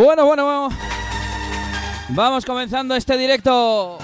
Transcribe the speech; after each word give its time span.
Bueno, 0.00 0.26
bueno, 0.26 0.46
vamos. 0.46 0.74
Vamos 2.10 2.44
comenzando 2.44 2.94
este 2.94 3.16
directo. 3.16 3.98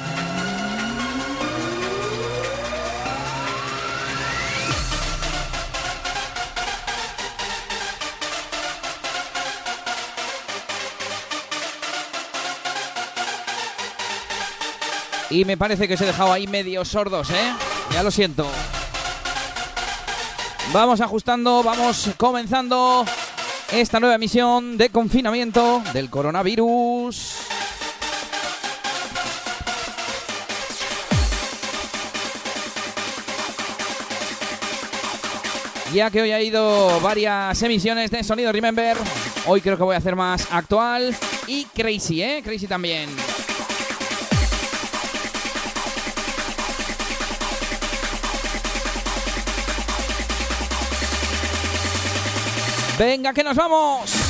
Y 15.30 15.44
me 15.44 15.56
parece 15.56 15.86
que 15.86 15.94
os 15.94 16.00
he 16.00 16.06
dejado 16.06 16.32
ahí 16.32 16.48
medio 16.48 16.84
sordos, 16.84 17.30
¿eh? 17.30 17.54
Ya 17.92 18.02
lo 18.02 18.10
siento. 18.10 18.48
Vamos 20.72 21.00
ajustando, 21.00 21.62
vamos 21.62 22.10
comenzando 22.16 23.04
esta 23.72 24.00
nueva 24.00 24.16
emisión 24.16 24.76
de 24.76 24.90
confinamiento 24.90 25.82
del 25.92 26.10
coronavirus. 26.10 27.36
Ya 35.92 36.10
que 36.10 36.22
hoy 36.22 36.32
ha 36.32 36.42
ido 36.42 37.00
varias 37.00 37.62
emisiones 37.62 38.10
de 38.10 38.24
Sonido 38.24 38.50
Remember, 38.50 38.96
hoy 39.46 39.60
creo 39.60 39.76
que 39.76 39.84
voy 39.84 39.94
a 39.94 39.98
hacer 39.98 40.16
más 40.16 40.48
actual 40.50 41.14
y 41.46 41.66
crazy, 41.66 42.20
¿eh? 42.20 42.42
Crazy 42.44 42.66
también. 42.66 43.08
Venga, 52.96 53.32
que 53.32 53.42
nos 53.42 53.56
vamos. 53.56 54.23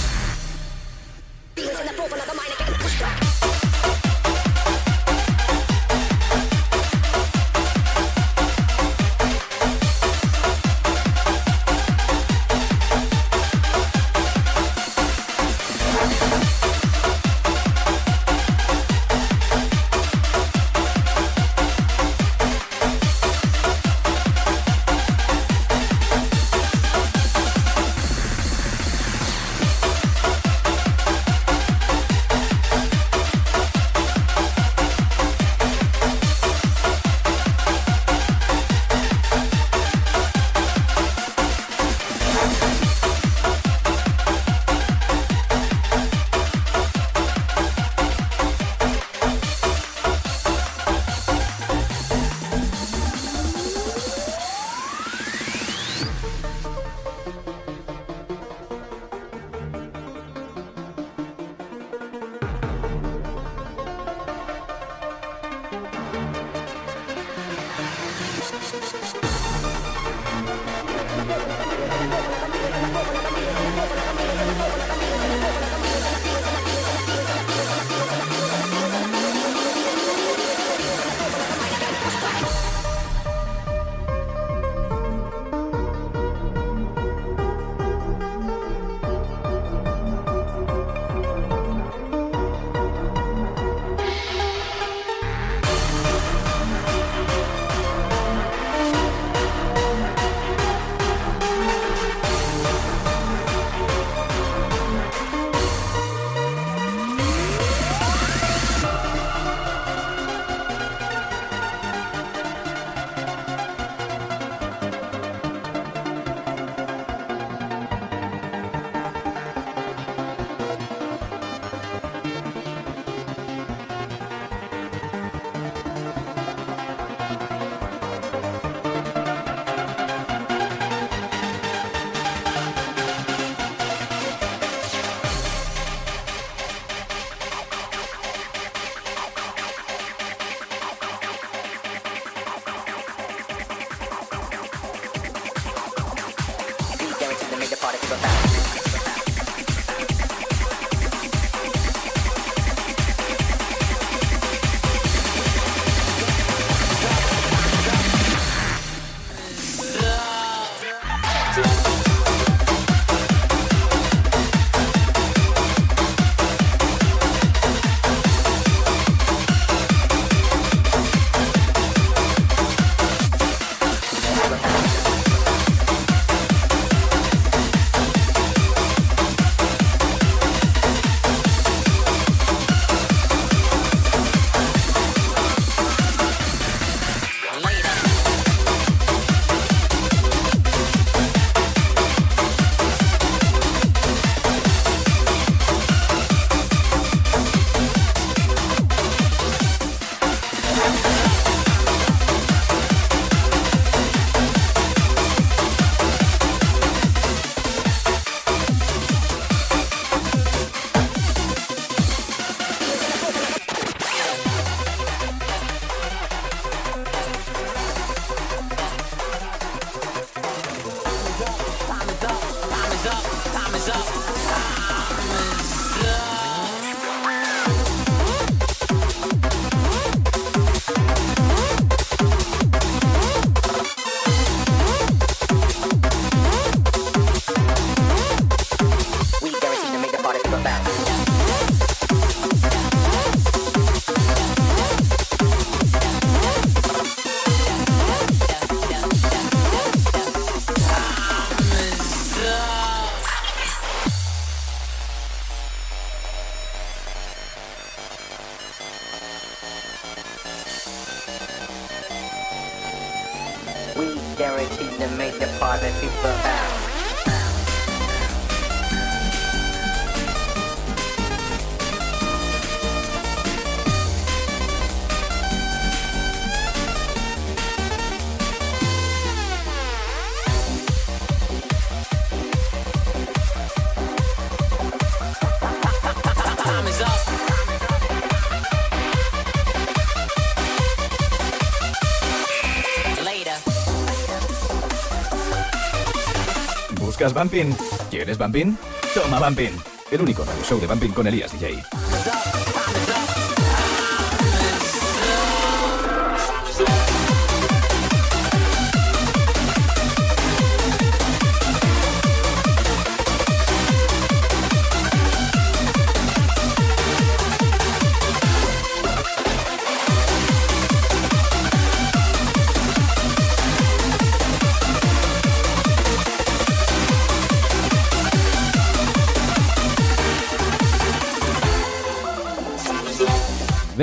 ¿Buscas? 297.32 297.76
¿Quieres 298.10 298.36
Bumping? 298.36 298.76
Toma 299.14 299.40
Bumping. 299.40 299.72
El 300.10 300.20
único 300.20 300.44
radio 300.44 300.62
show 300.62 300.78
de 300.78 300.86
Bumping 300.86 301.12
con 301.12 301.26
Elías 301.26 301.52
DJ. 301.52 301.82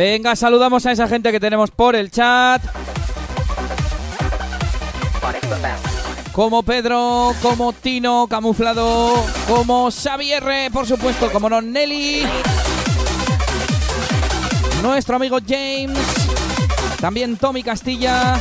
Venga, 0.03 0.35
saludamos 0.35 0.83
a 0.87 0.93
esa 0.93 1.07
gente 1.07 1.31
que 1.31 1.39
tenemos 1.39 1.69
por 1.69 1.95
el 1.95 2.09
chat. 2.09 2.59
Como 6.31 6.63
Pedro, 6.63 7.35
como 7.39 7.71
Tino 7.71 8.25
Camuflado, 8.27 9.23
como 9.47 9.91
Xavier, 9.91 10.71
por 10.73 10.87
supuesto, 10.87 11.31
como 11.31 11.51
no 11.51 11.61
Nelly. 11.61 12.23
Nuestro 14.81 15.17
amigo 15.17 15.37
James. 15.47 15.99
También 16.99 17.37
Tommy 17.37 17.61
Castilla. 17.61 18.39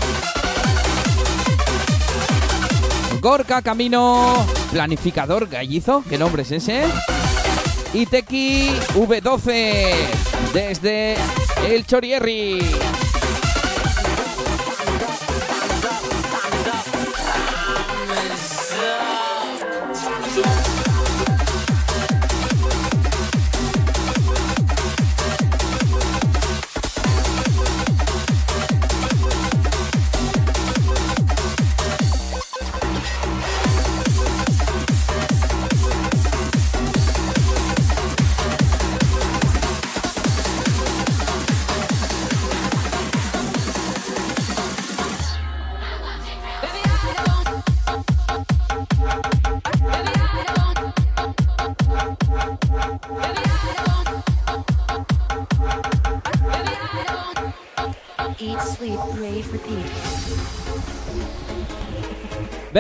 Gorka 3.21 3.61
Camino. 3.61 4.47
Planificador 4.73 5.47
Gallizo. 5.47 6.05
¿Qué 6.09 6.17
nombre 6.17 6.41
es 6.41 6.53
ese? 6.53 6.85
Y 7.93 8.07
Teki 8.07 8.71
V12. 8.95 10.31
Desde 10.55 11.17
el 11.65 11.87
Chorierri. 11.87 12.90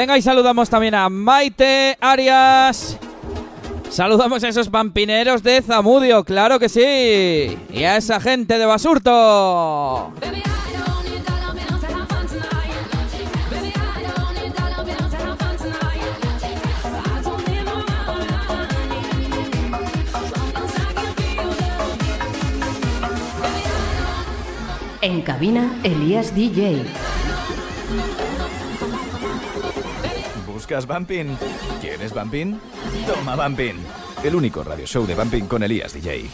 Venga 0.01 0.17
y 0.17 0.23
saludamos 0.23 0.71
también 0.71 0.95
a 0.95 1.11
Maite 1.11 1.99
Arias. 2.01 2.97
Saludamos 3.91 4.43
a 4.43 4.49
esos 4.49 4.71
vampineros 4.71 5.43
de 5.43 5.61
Zamudio, 5.61 6.25
claro 6.25 6.59
que 6.59 6.71
sí. 6.71 7.59
Y 7.71 7.85
a 7.85 7.99
esa 7.99 8.19
gente 8.19 8.57
de 8.57 8.65
Basurto. 8.65 10.15
En 25.03 25.21
cabina, 25.21 25.79
Elías 25.85 26.35
DJ. 26.35 27.10
¿Buscas 30.70 30.87
Bumping? 30.87 31.37
¿Quieres 31.80 32.14
Bumping? 32.14 32.61
Toma 33.04 33.35
Bumping. 33.35 33.74
El 34.22 34.37
único 34.37 34.62
radio 34.62 34.87
show 34.87 35.04
de 35.04 35.16
Bumping 35.16 35.46
con 35.46 35.64
Elías 35.64 35.92
DJ. 35.92 36.30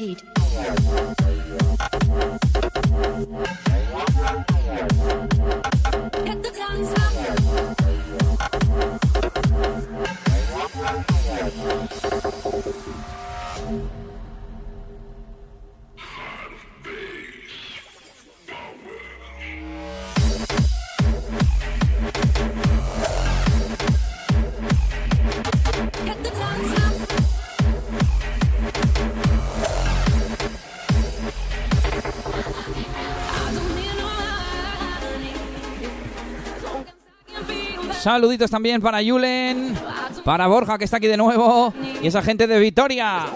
Repeat. 0.00 0.29
Saluditos 38.00 38.50
también 38.50 38.80
para 38.80 39.02
Yulen, 39.02 39.74
para 40.24 40.46
Borja 40.46 40.78
que 40.78 40.84
está 40.84 40.96
aquí 40.96 41.06
de 41.06 41.18
nuevo 41.18 41.74
y 42.02 42.06
esa 42.06 42.22
gente 42.22 42.46
de 42.46 42.58
Vitoria. 42.58 43.26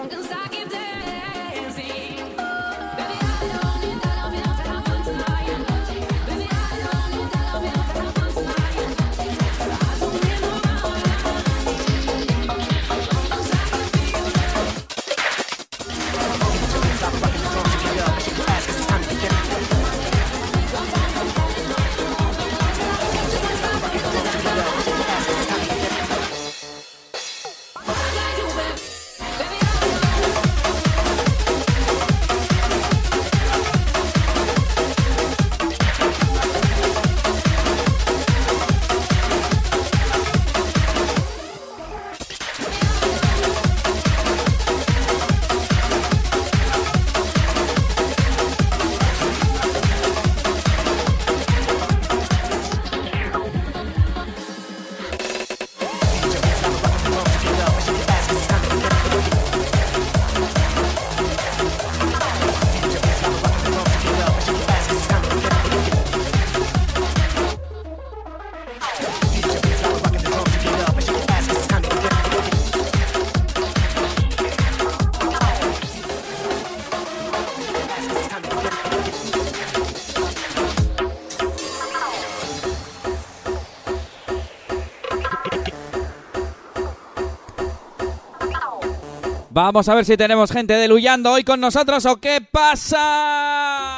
Vamos 89.54 89.88
a 89.88 89.94
ver 89.94 90.04
si 90.04 90.16
tenemos 90.16 90.50
gente 90.50 90.74
de 90.74 90.88
Luyando 90.88 91.30
hoy 91.30 91.44
con 91.44 91.60
nosotros 91.60 92.04
o 92.06 92.16
qué 92.16 92.40
pasa. 92.40 93.96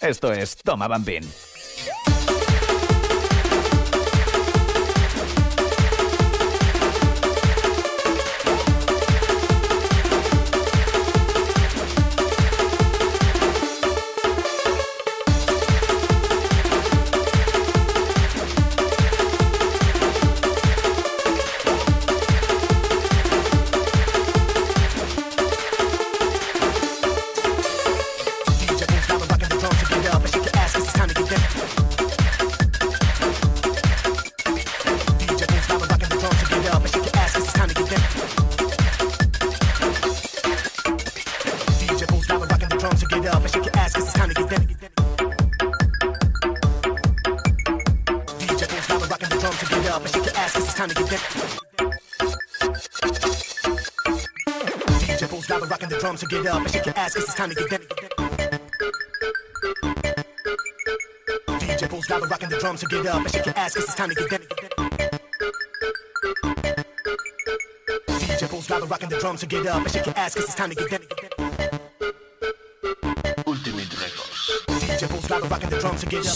Esto 0.00 0.32
es 0.32 0.56
Toma 0.58 0.86
Bambín. 0.86 1.24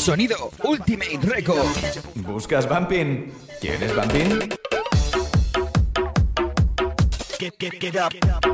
Sonido 0.03 0.51
Ultimate 0.65 1.17
Record. 1.23 1.65
¿Buscas 2.27 2.69
Bumping? 2.69 3.31
¿Quieres 3.61 3.95
Bumping? 3.95 4.49
Get, 7.39 7.57
get, 7.57 7.79
get. 7.79 8.52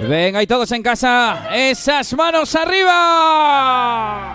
Venga, 0.00 0.42
y 0.42 0.46
todos 0.46 0.70
en 0.72 0.82
casa, 0.82 1.48
esas 1.52 2.12
manos 2.14 2.54
arriba. 2.54 4.33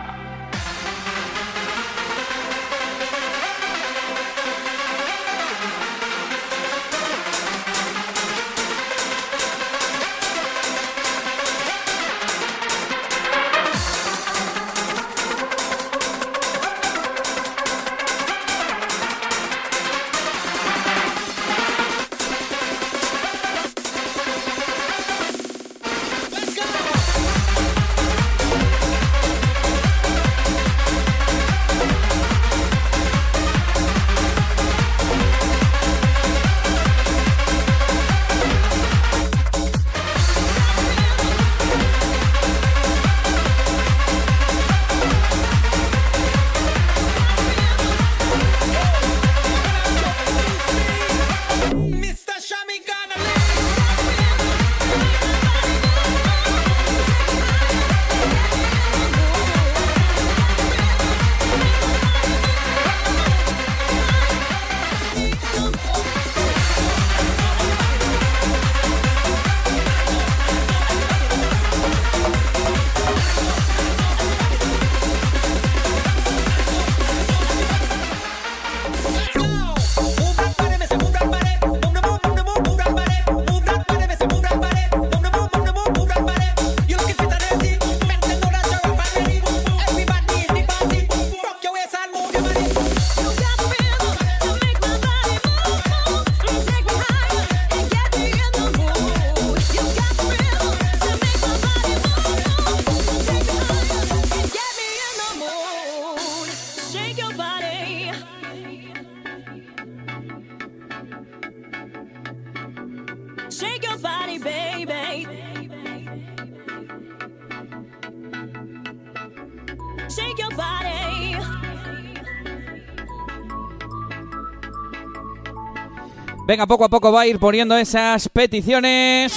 Venga, 126.49 126.65
poco 126.65 126.85
a 126.85 126.89
poco 126.89 127.11
va 127.11 127.21
a 127.21 127.27
ir 127.27 127.37
poniendo 127.37 127.77
esas 127.77 128.27
peticiones. 128.27 129.31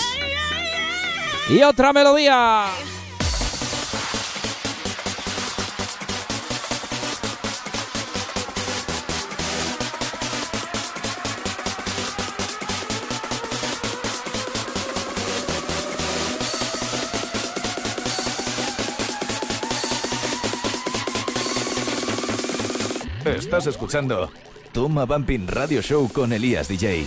Y 1.51 1.63
otra 1.63 1.93
melodía. 1.93 2.69
Estás 23.27 23.67
escuchando 23.67 24.31
Toma 24.73 25.05
Bumping 25.05 25.49
Radio 25.49 25.83
Show 25.83 26.11
con 26.11 26.33
Elías 26.33 26.67
DJ. 26.67 27.05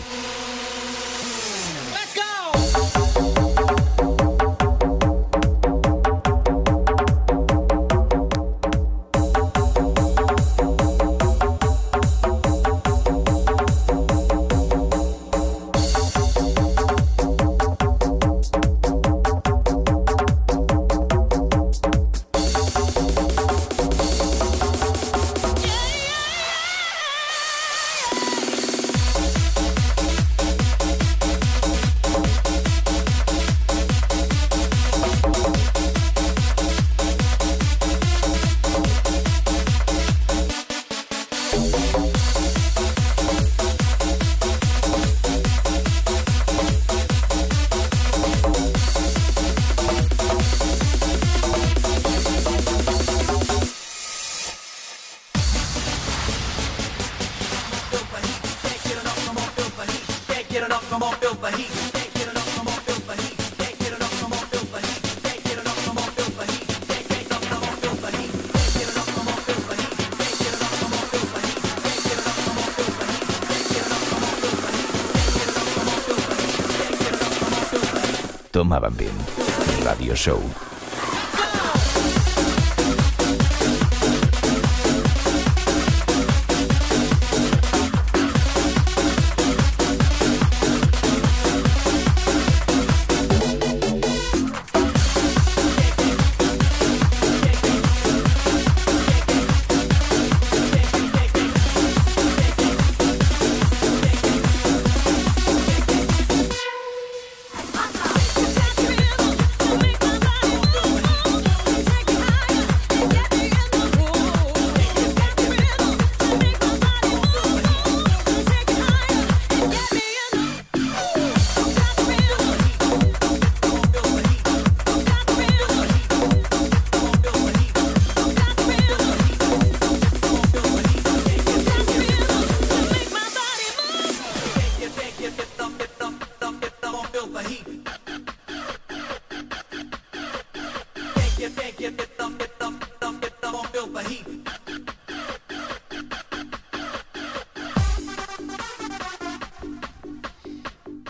Show. 80.26 80.65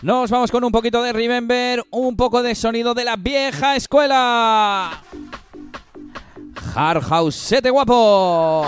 Nos 0.06 0.30
vamos 0.30 0.52
con 0.52 0.64
un 0.64 0.72
poquito 0.72 1.02
de 1.02 1.12
Remember, 1.14 1.84
un 1.90 2.16
poco 2.16 2.44
de 2.44 2.54
sonido 2.54 2.94
de 2.94 3.04
la 3.04 3.16
vieja 3.16 3.76
escuela. 3.76 5.02
Hard 6.76 7.02
House 7.02 7.34
7 7.34 7.72
guapo. 7.72 8.64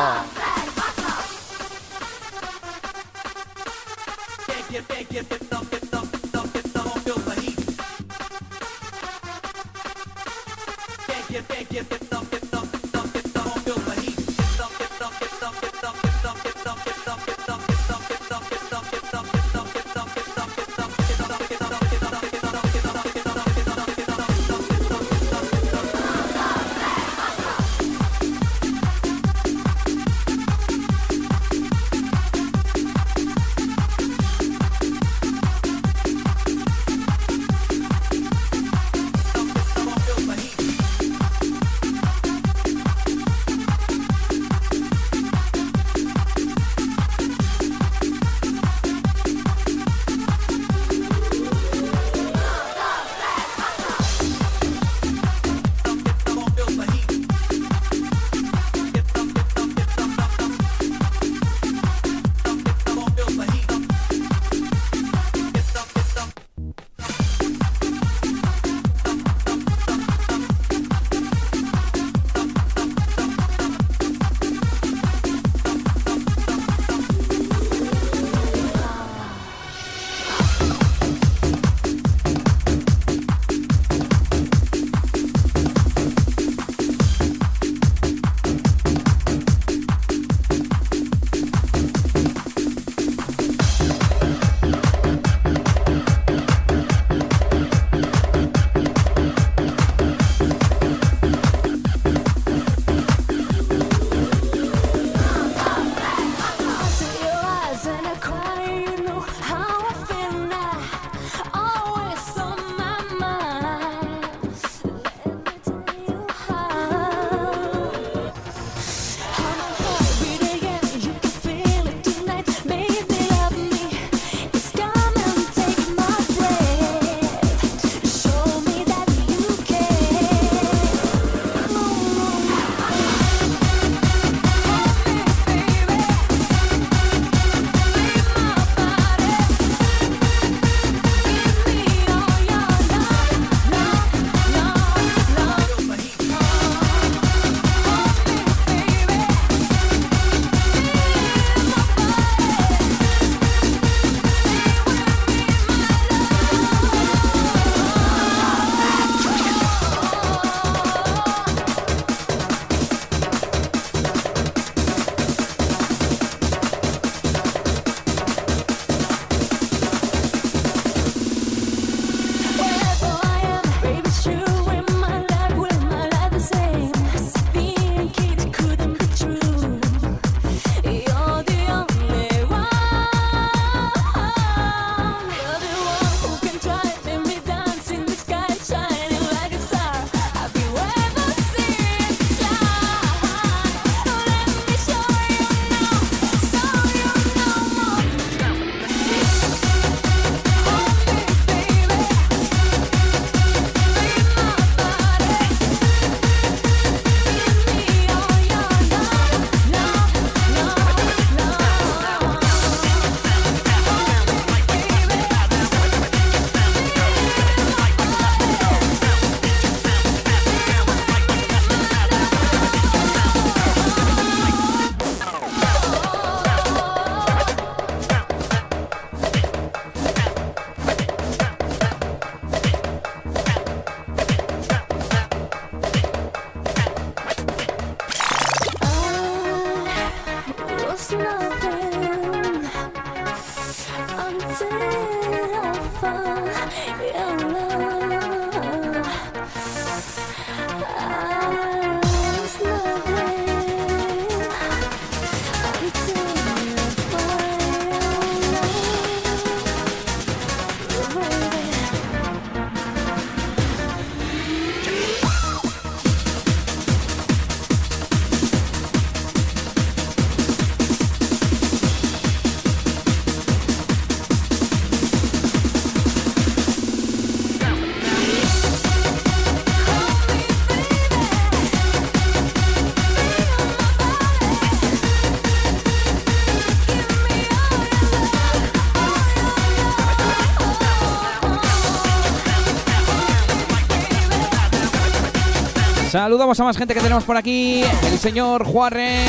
Saludamos 296.18 296.60
a 296.60 296.64
más 296.64 296.76
gente 296.76 296.96
que 296.96 297.00
tenemos 297.00 297.24
por 297.26 297.38
aquí. 297.38 297.84
El 298.12 298.18
señor 298.18 298.66
Juarre. 298.66 299.24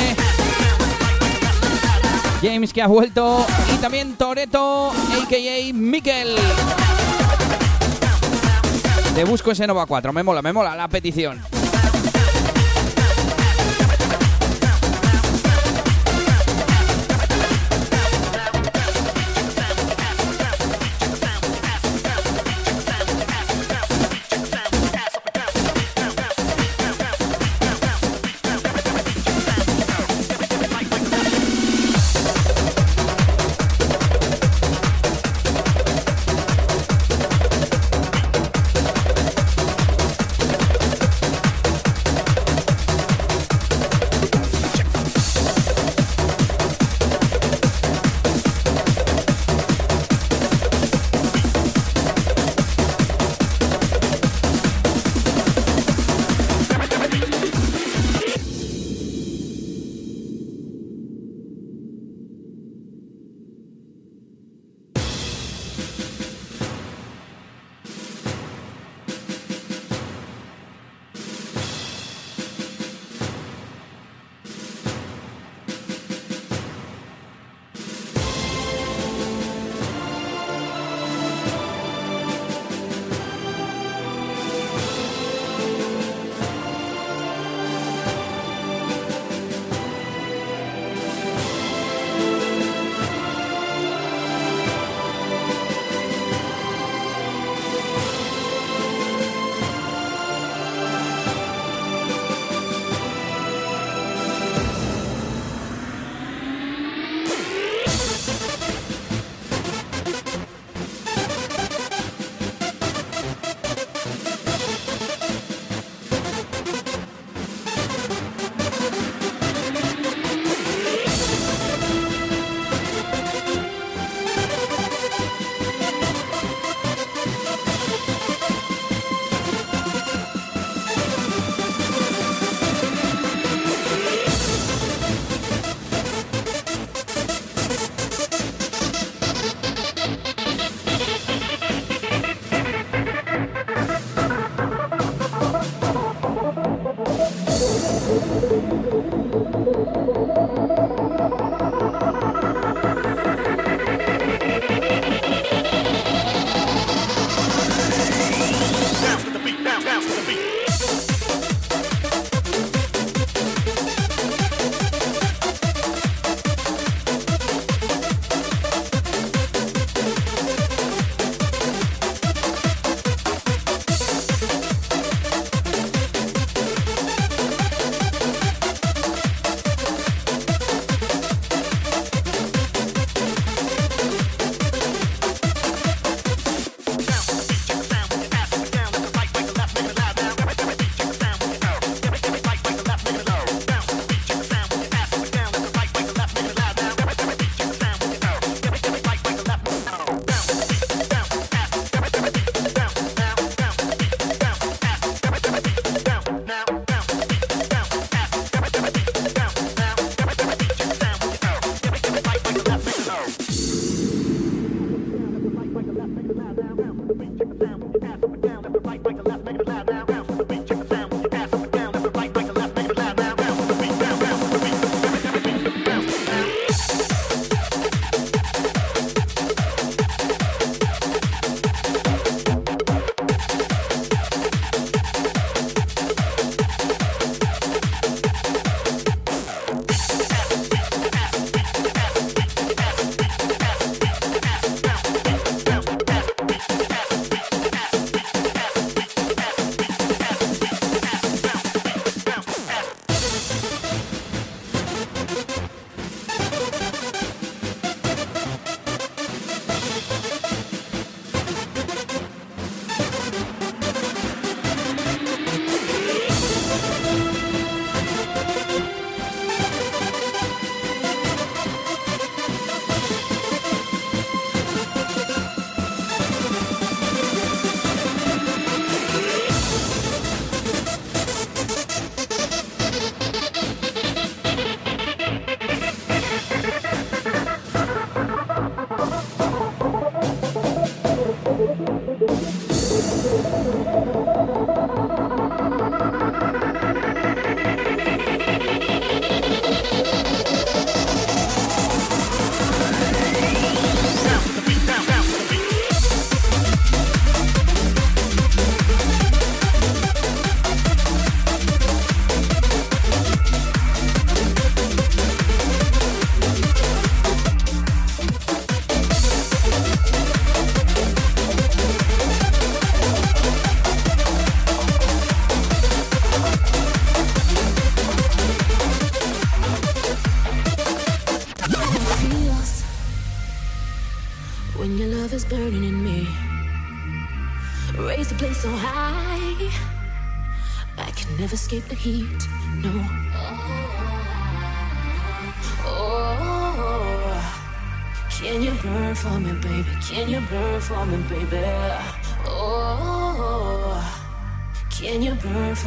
James 2.41 2.73
que 2.73 2.81
ha 2.81 2.87
vuelto. 2.87 3.45
Y 3.75 3.77
también 3.77 4.15
Toreto, 4.15 4.91
a.k.a. 4.91 5.75
Mikel. 5.75 6.35
Te 9.15 9.25
busco 9.25 9.51
ese 9.51 9.67
Nova 9.67 9.85
4. 9.85 10.15
Me 10.15 10.23
mola, 10.23 10.41
me 10.41 10.55
mola 10.55 10.75
la 10.75 10.89
petición. 10.89 11.39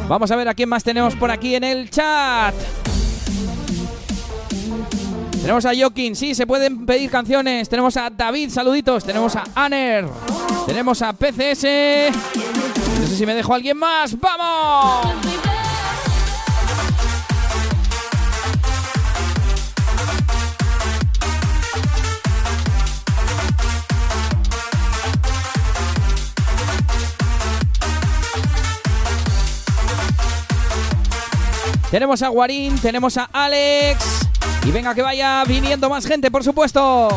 Vamos 0.08 0.30
a 0.30 0.36
ver 0.36 0.48
a 0.48 0.54
quién 0.54 0.68
más 0.68 0.84
tenemos 0.84 1.16
por 1.16 1.30
aquí 1.30 1.54
en 1.56 1.64
el 1.64 1.90
chat. 1.90 2.54
Tenemos 5.40 5.64
a 5.64 5.72
Joaquín, 5.74 6.14
sí, 6.14 6.36
se 6.36 6.46
pueden 6.46 6.86
pedir 6.86 7.10
canciones. 7.10 7.68
Tenemos 7.68 7.96
a 7.96 8.08
David, 8.08 8.50
saluditos. 8.50 9.04
Tenemos 9.04 9.34
a 9.34 9.42
Aner. 9.56 10.06
Tenemos 10.66 11.02
a 11.02 11.12
PCS. 11.12 11.64
No 13.00 13.06
sé 13.08 13.16
si 13.16 13.26
me 13.26 13.34
dejo 13.34 13.52
alguien 13.52 13.76
más. 13.76 14.16
¡Vamos! 14.20 15.31
Tenemos 31.92 32.22
a 32.22 32.28
Guarín, 32.28 32.78
tenemos 32.78 33.18
a 33.18 33.28
Alex. 33.30 34.26
Y 34.64 34.70
venga 34.70 34.94
que 34.94 35.02
vaya 35.02 35.44
viniendo 35.46 35.90
más 35.90 36.06
gente, 36.06 36.30
por 36.30 36.42
supuesto. 36.42 37.10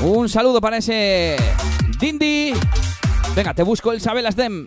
Un 0.00 0.28
saludo 0.28 0.60
para 0.60 0.76
ese 0.76 1.36
Dindy. 1.98 2.52
Venga, 3.34 3.52
te 3.52 3.64
busco 3.64 3.90
el 3.90 4.00
Sabelas 4.00 4.36
Dem. 4.36 4.66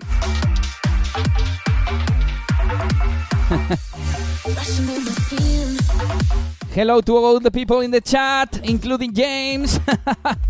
Hello 6.73 7.01
to 7.01 7.15
all 7.15 7.39
the 7.39 7.51
people 7.51 7.81
in 7.81 7.91
the 7.91 8.01
chat, 8.01 8.59
including 8.63 9.13
James. 9.13 9.79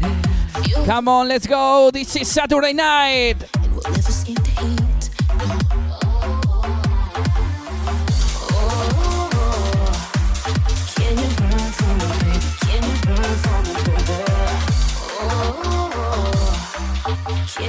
Come 0.85 1.09
on, 1.09 1.27
let's 1.27 1.45
go. 1.45 1.91
This 1.91 2.15
is 2.15 2.29
Saturday 2.29 2.71
night. 2.71 3.35
can 3.43 3.67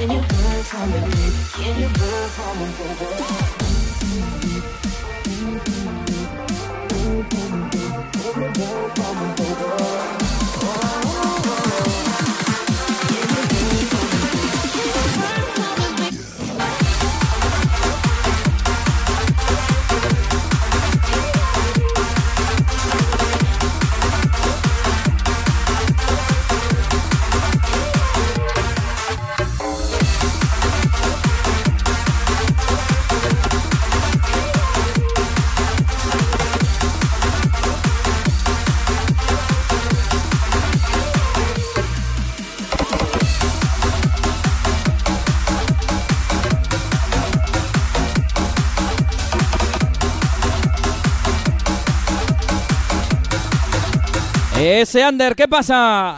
you 0.09 0.21
burn 0.21 0.63
for 0.63 0.85
me? 0.87 1.01
Can 1.51 1.81
you 1.81 1.89
burn 1.89 2.29
for 2.29 2.55
me, 2.55 3.44
Ese 54.67 55.03
Ander, 55.03 55.35
¿qué 55.35 55.47
pasa? 55.47 56.17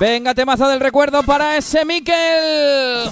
Venga, 0.00 0.34
temazo 0.34 0.66
del 0.66 0.80
recuerdo 0.80 1.22
para 1.24 1.58
ese 1.58 1.84
Miquel. 1.84 3.09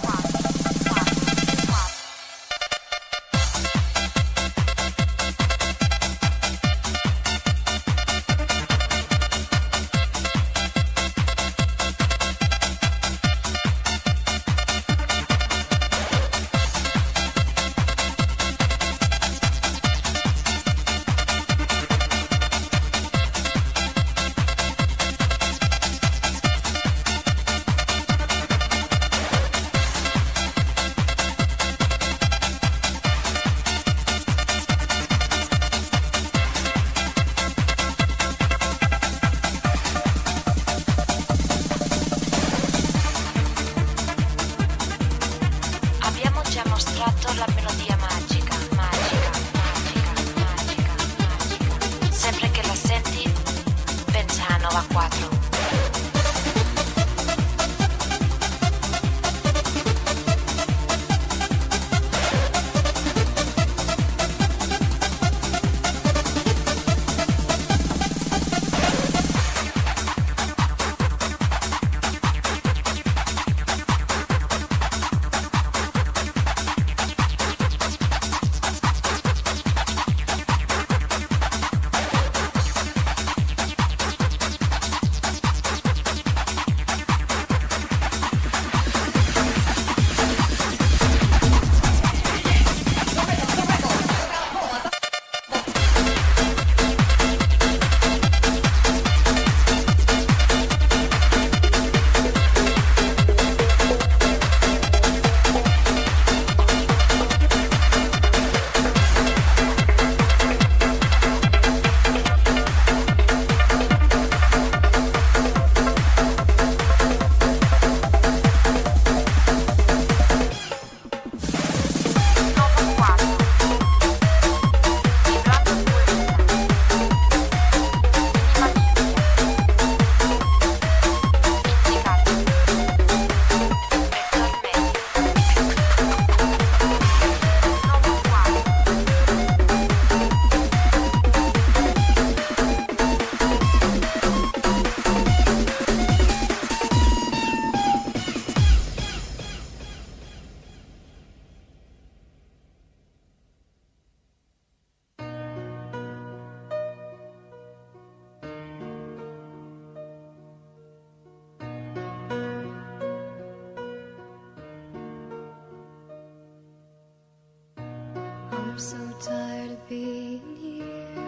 I'm 168.78 168.84
so 168.84 169.10
tired 169.20 169.72
of 169.72 169.88
being 169.88 170.40
here, 170.62 171.24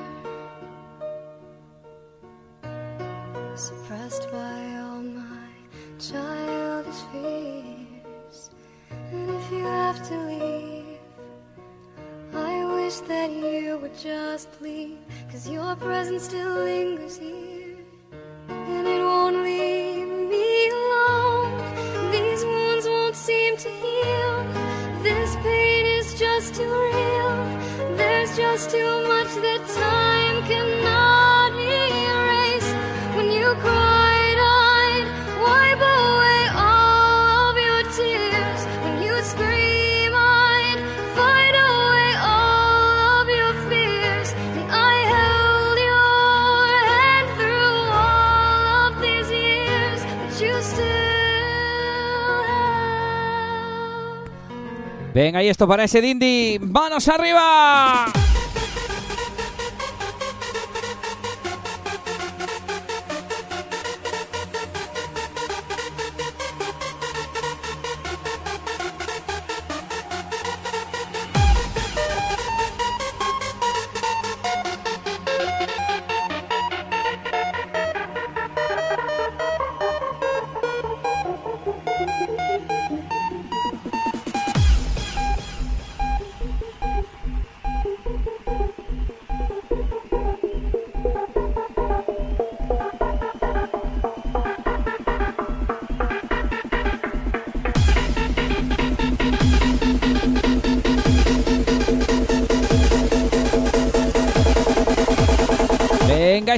suppressed 3.56 4.30
by 4.30 4.76
all 4.78 5.02
my 5.02 5.48
childish 5.98 7.02
fears. 7.10 8.50
And 8.90 9.30
if 9.30 9.50
you 9.50 9.64
have 9.64 10.00
to 10.10 10.16
leave, 10.28 11.00
I 12.34 12.66
wish 12.72 13.00
that 13.08 13.32
you 13.32 13.78
would 13.82 13.98
just 13.98 14.48
leave, 14.62 14.98
cause 15.28 15.48
your 15.48 15.74
presence 15.74 16.26
still 16.26 16.54
lingers 16.54 17.18
here, 17.18 17.78
and 18.48 18.86
it 18.86 19.02
won't 19.02 19.42
leave 19.42 20.06
me 20.06 20.68
alone. 20.68 22.12
These 22.12 22.44
wounds 22.44 22.86
won't 22.86 23.16
seem 23.16 23.56
to 23.56 23.68
heal. 23.68 24.44
This 25.02 25.34
pain 25.42 25.86
is 25.98 26.14
just 26.16 26.54
too 26.54 26.70
real. 26.70 26.89
Venga, 55.20 55.42
y 55.42 55.50
esto 55.50 55.68
para 55.68 55.84
ese 55.84 56.00
Dindy. 56.00 56.58
¡Manos 56.60 57.06
arriba! 57.08 58.19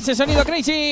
Ese 0.03 0.17
sonido 0.17 0.45
crazy. 0.45 0.92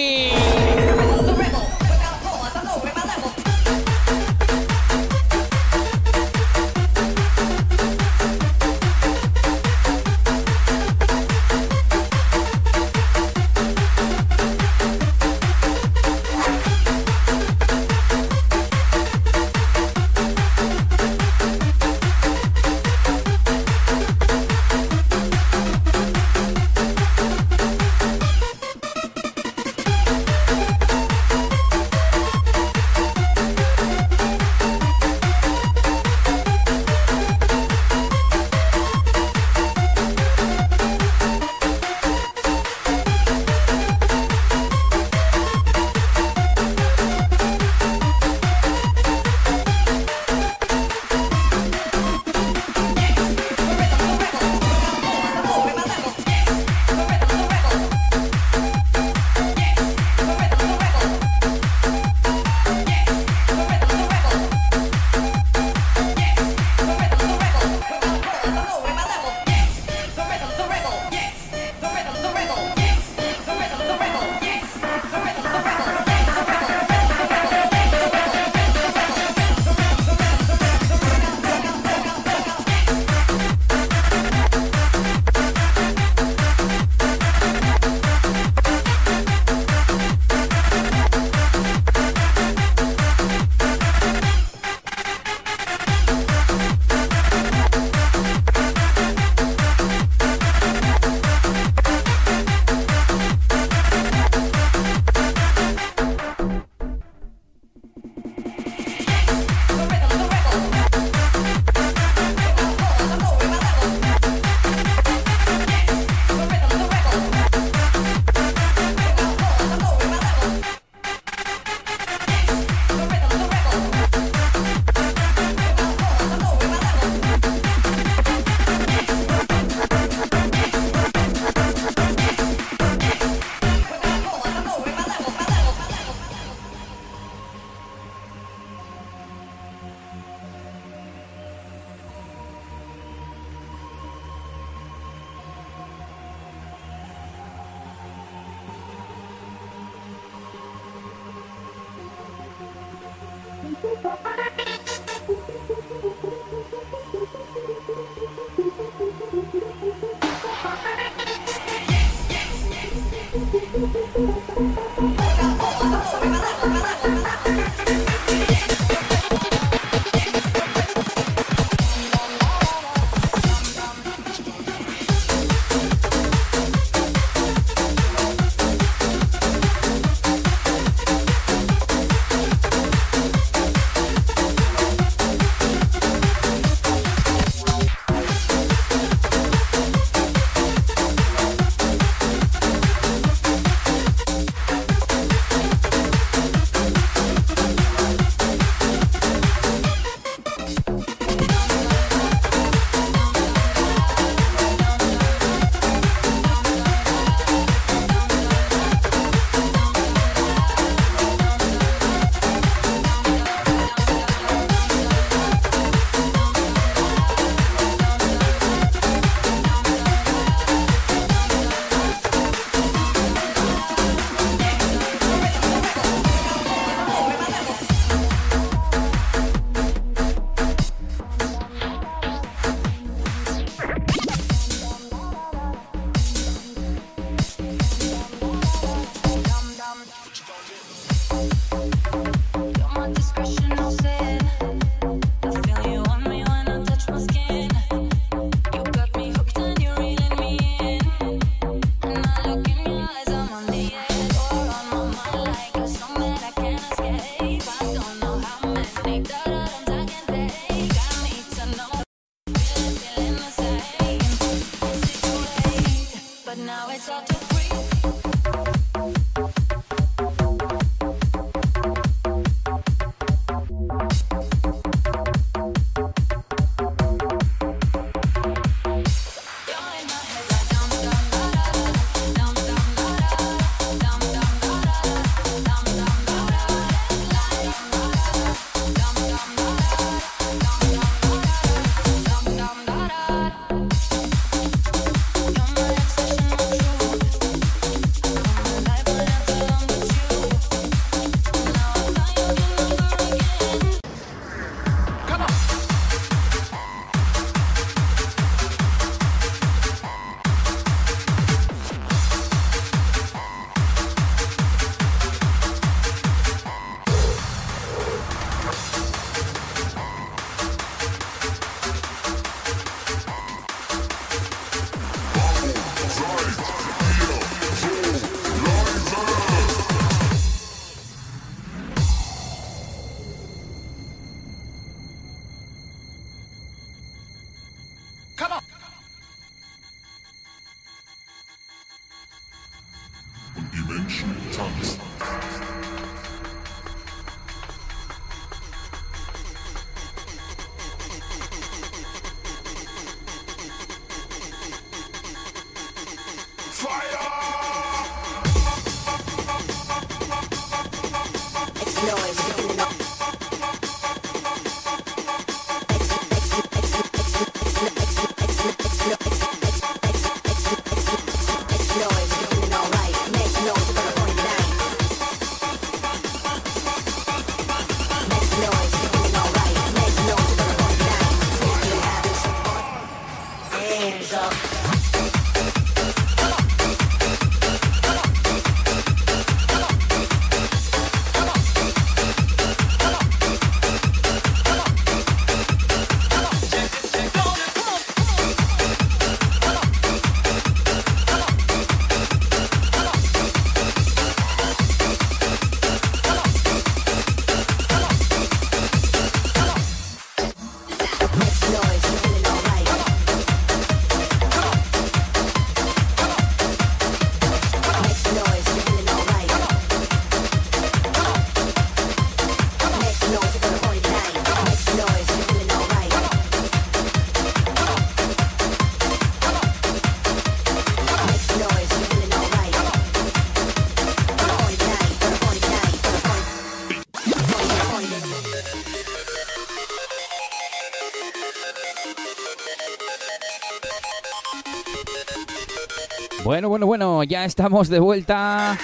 Ya 447.30 447.44
estamos 447.44 447.88
de 447.88 448.00
vuelta 448.00 448.76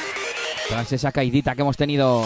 tras 0.69 0.93
esa 0.93 1.11
caidita 1.11 1.57
que 1.57 1.63
hemos 1.63 1.77
tenido. 1.77 2.23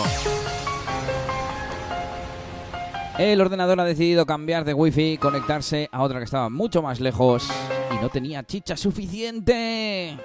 El 3.19 3.41
ordenador 3.41 3.81
ha 3.81 3.85
decidido 3.85 4.27
cambiar 4.27 4.67
de 4.67 4.75
wifi, 4.75 5.17
conectarse 5.17 5.89
a 5.91 6.03
otra 6.03 6.19
que 6.19 6.27
estaba 6.27 6.51
mucho 6.51 6.83
más 6.83 7.01
lejos 7.01 7.49
y 7.91 8.03
no 8.03 8.11
tenía 8.11 8.45
chicha 8.45 8.77
suficiente. 8.77 10.19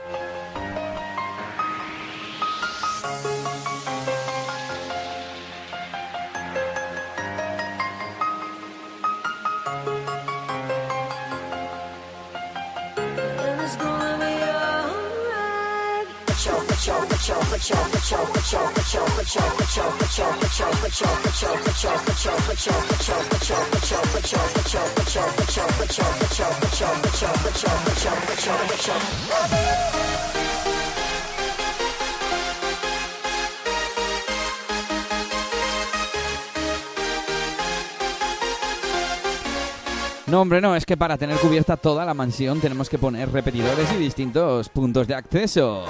No, 40.28 40.42
hombre, 40.42 40.60
no, 40.60 40.76
es 40.76 40.86
que 40.86 40.98
para 40.98 41.18
tener 41.18 41.38
cubierta 41.38 41.78
toda 41.78 42.04
la 42.04 42.14
mansión 42.14 42.60
tenemos 42.60 42.90
que 42.90 42.98
poner 42.98 43.32
repetidores 43.32 43.94
y 43.94 43.96
distintos 43.96 44.68
puntos 44.68 45.08
de 45.08 45.16
acceso. 45.16 45.86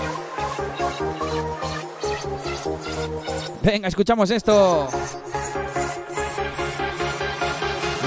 Venga, 3.66 3.88
escuchamos 3.88 4.30
esto. 4.30 4.88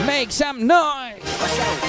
Make 0.07 0.31
some 0.31 0.65
noise. 0.65 1.88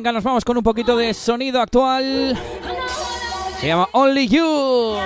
Venga, 0.00 0.12
nos 0.12 0.24
vamos 0.24 0.46
con 0.46 0.56
un 0.56 0.62
poquito 0.62 0.96
de 0.96 1.12
sonido 1.12 1.60
actual. 1.60 2.34
Se 3.60 3.66
llama 3.66 3.86
Only 3.92 4.28
You. 4.28 4.42
One 4.42 5.04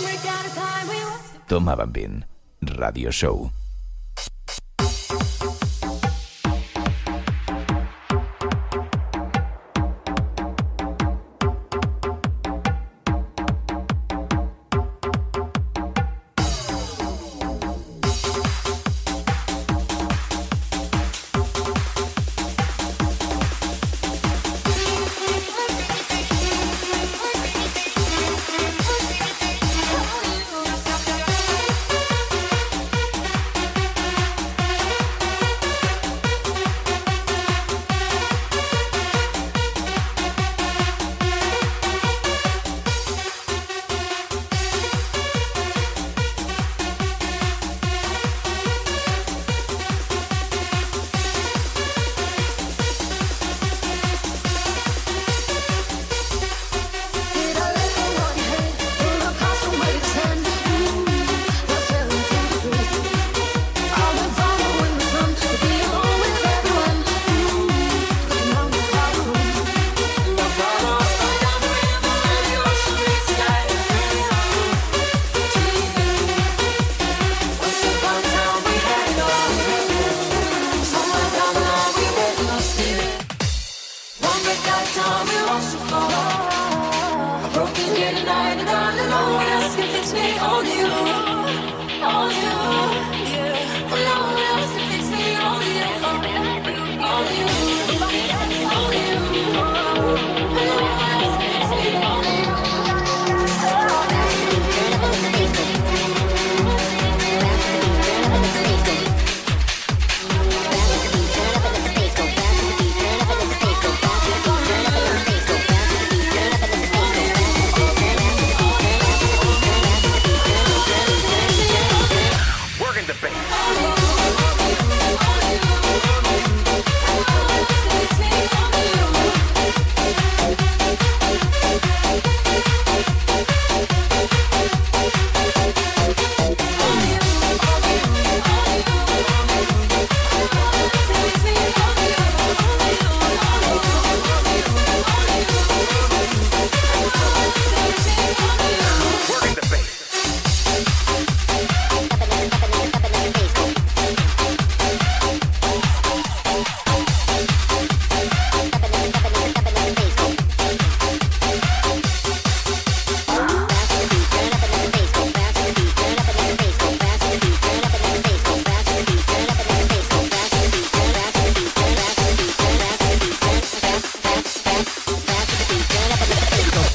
break 0.00 0.24
at 0.24 0.46
a 3.04 3.65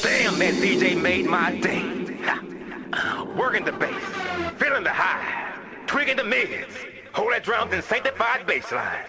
Damn, 0.02 0.38
that 0.38 0.54
DJ 0.60 1.00
made 1.00 1.26
my 1.26 1.58
day. 1.60 1.82
Ha. 2.24 2.42
Uh, 2.92 3.24
working 3.36 3.64
the 3.64 3.72
bass, 3.72 4.02
feeling 4.58 4.84
the 4.84 4.90
high, 4.90 5.54
tweaking 5.86 6.16
the 6.16 6.24
mids, 6.24 6.74
hold 7.14 7.32
drums 7.42 7.72
and 7.72 7.82
sanctified 7.82 8.46
bass 8.46 8.70
lines. 8.70 9.08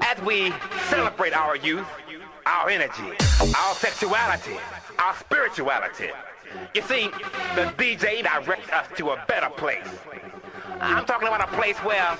As 0.00 0.20
we 0.22 0.52
celebrate 0.88 1.34
our 1.34 1.56
youth, 1.56 1.86
our 2.46 2.70
energy, 2.70 3.12
our 3.40 3.74
sexuality, 3.74 4.56
our 4.98 5.14
spirituality. 5.16 6.10
You 6.74 6.82
see, 6.82 7.10
the 7.54 7.64
DJ 7.76 8.22
directs 8.22 8.70
us 8.70 8.86
to 8.96 9.10
a 9.10 9.24
better 9.28 9.50
place. 9.50 9.86
I'm 10.80 11.04
talking 11.04 11.28
about 11.28 11.42
a 11.42 11.56
place 11.56 11.76
where 11.78 12.16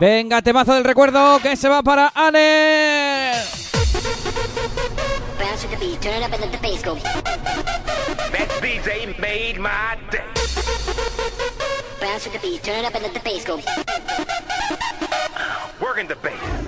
Venga, 0.00 0.42
temazo 0.42 0.74
del 0.74 0.84
recuerdo 0.84 1.40
que 1.40 1.56
se 1.56 1.68
va 1.68 1.82
para 1.82 2.10
Anne. 2.14 3.34
Bounce 5.58 5.70
with 5.72 5.80
the 5.80 5.86
beat, 5.86 6.00
turn 6.00 6.14
it 6.14 6.22
up 6.22 6.32
and 6.32 6.40
let 6.40 6.52
the 6.52 6.58
bass 6.58 6.82
go. 6.82 6.94
that 6.94 8.48
DJ 8.62 9.18
made 9.18 9.58
my 9.58 9.98
day. 10.08 10.22
Bounce 12.00 12.26
with 12.26 12.34
the 12.34 12.38
beat, 12.40 12.62
turn 12.62 12.76
it 12.78 12.84
up 12.84 12.94
and 12.94 13.02
let 13.02 13.12
the 13.12 13.18
bass 13.18 13.44
go. 13.44 13.56
Working 15.80 16.06
the 16.06 16.14
bass. 16.14 16.67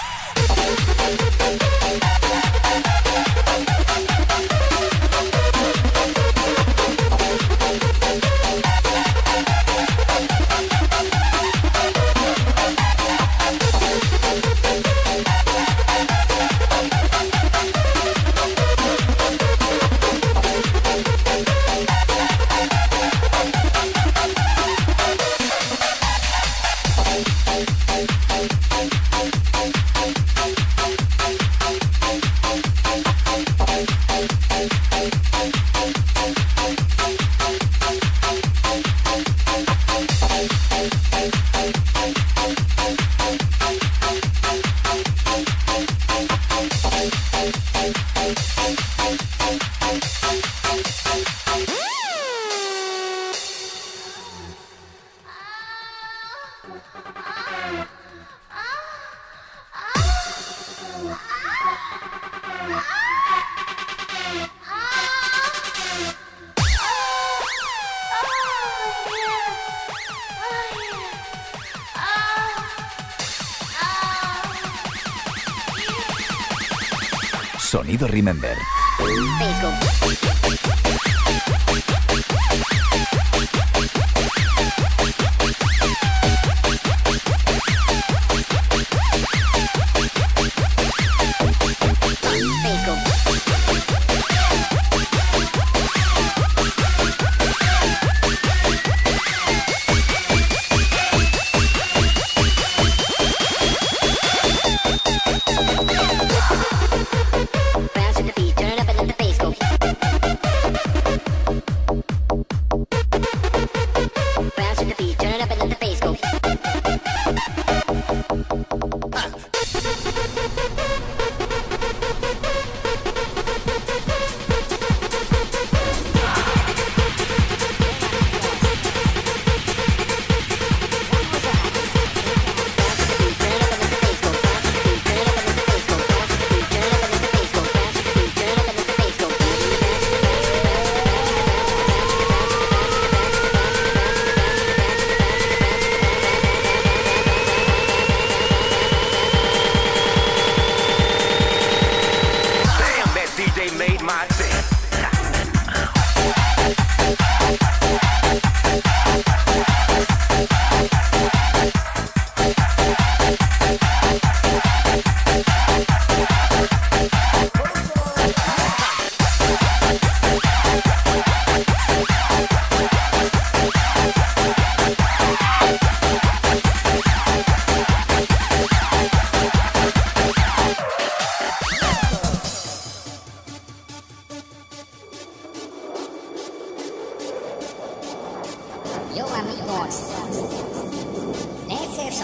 Sonido 4.48 4.77
Remember. 78.18 78.77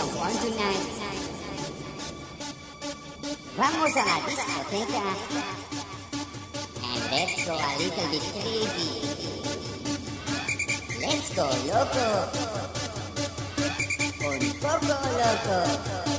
Fun 0.07 0.33
tonight. 0.43 1.05
Vamos 3.57 3.97
a 3.97 4.05
la 4.05 4.19
discoteca 4.27 5.03
and 6.83 7.11
let's 7.11 7.47
go 7.47 7.55
a 7.55 7.71
little 7.79 8.09
bit 8.11 8.23
crazy. 8.35 8.91
Let's 11.01 11.35
go 11.35 11.47
loco, 11.69 12.07
un 14.27 14.41
poco 14.61 14.97
loco. 15.19 16.14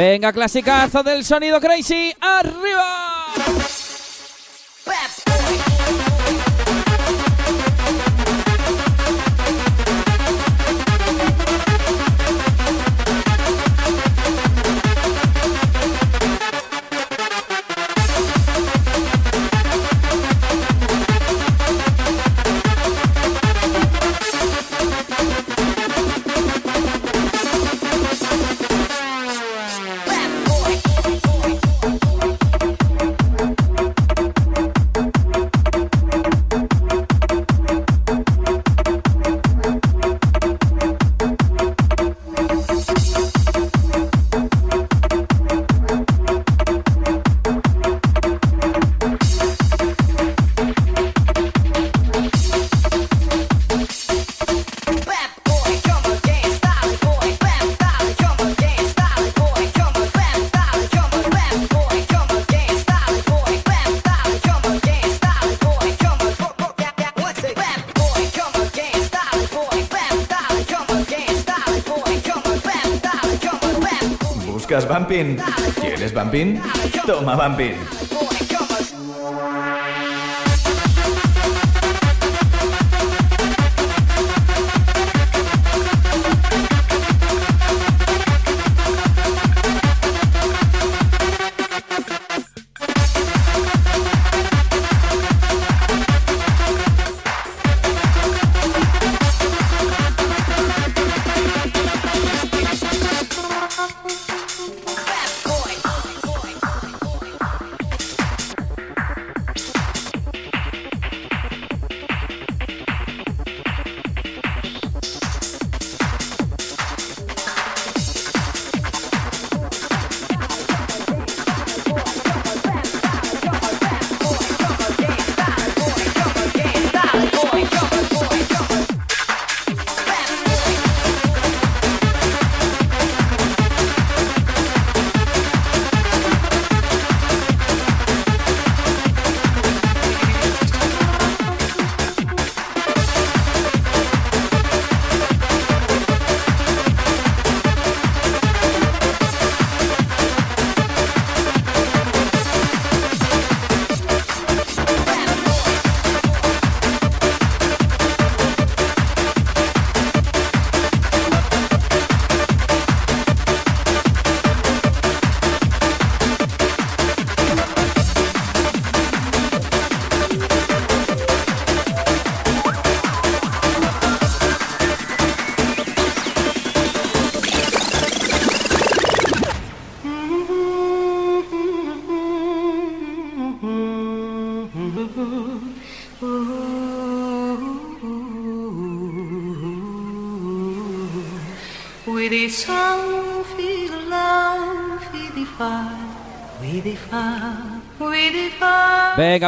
Venga, 0.00 0.32
clasicazo 0.32 1.02
del 1.02 1.26
sonido 1.26 1.60
crazy. 1.60 2.10
¡Arriba! 2.22 3.09
Toma 77.06 77.34
Bumping. 77.36 77.69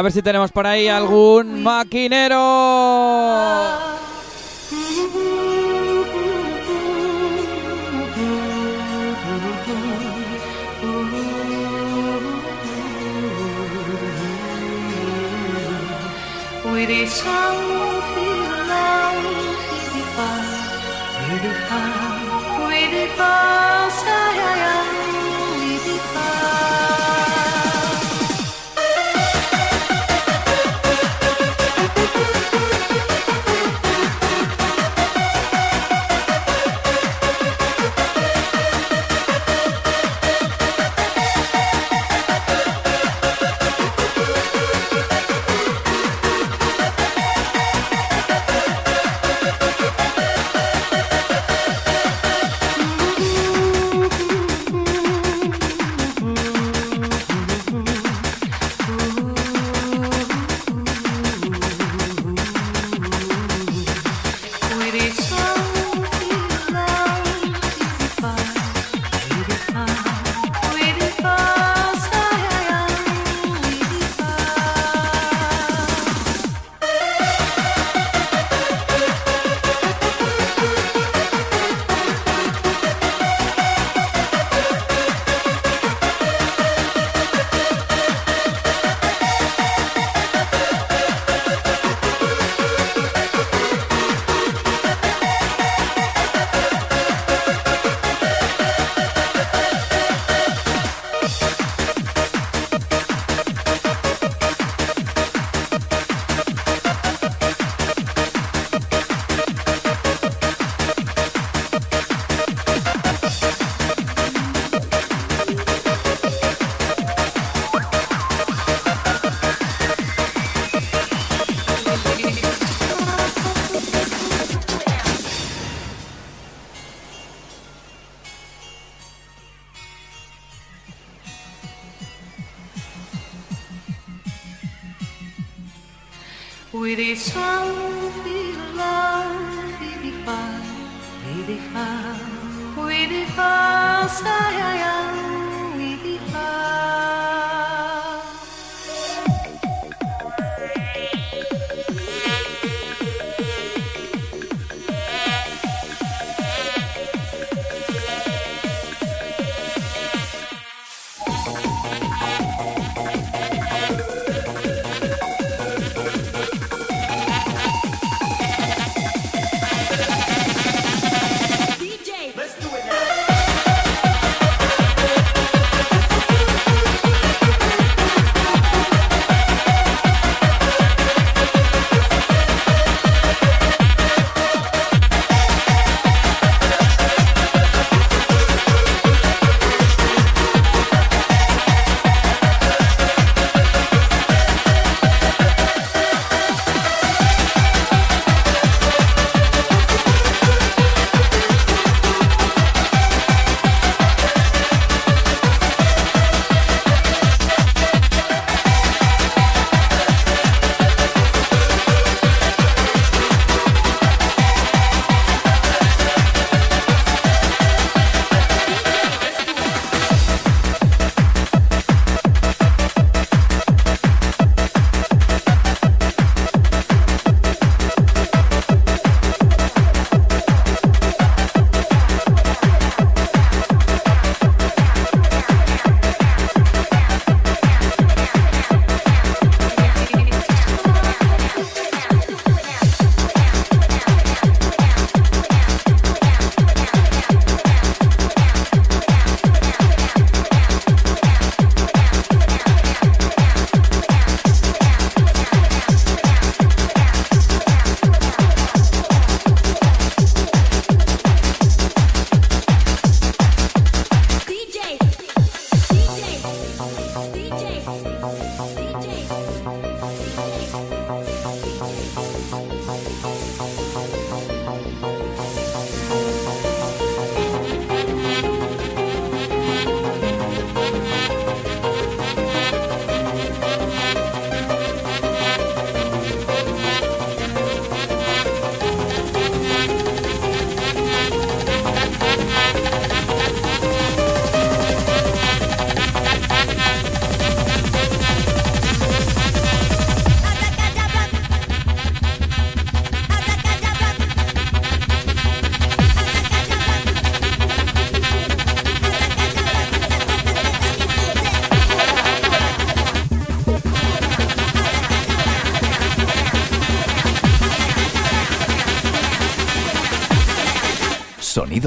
a 0.03 0.07
ver 0.07 0.11
si 0.11 0.21
tenemos 0.21 0.51
por 0.51 0.67
ahí 0.67 0.89
algún 0.89 1.63
maquinero. 1.63 2.35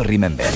remember. 0.07 0.56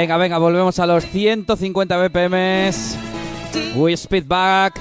Venga, 0.00 0.16
venga, 0.16 0.38
volvemos 0.38 0.78
a 0.78 0.86
los 0.86 1.04
150 1.04 1.94
BPMs. 1.98 2.96
We 3.76 3.92
Speed 3.92 4.24
Back. 4.26 4.79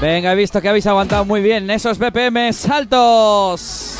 Venga, 0.00 0.32
he 0.32 0.34
visto 0.34 0.62
que 0.62 0.68
habéis 0.68 0.86
aguantado 0.86 1.26
muy 1.26 1.42
bien 1.42 1.70
esos 1.70 1.98
BPM 1.98 2.50
altos. 2.70 3.98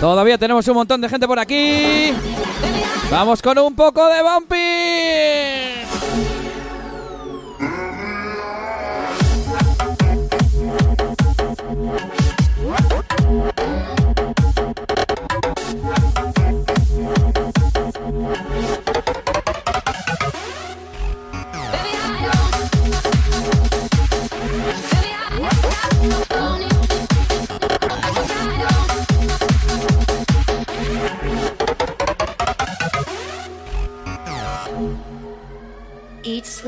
Todavía 0.00 0.36
tenemos 0.36 0.68
un 0.68 0.74
montón 0.74 1.00
de 1.00 1.08
gente 1.08 1.26
por 1.26 1.38
aquí. 1.38 2.12
Vamos 3.10 3.40
con 3.40 3.58
un 3.58 3.74
poco 3.74 4.06
de 4.06 4.22
bumpy. 4.22 5.39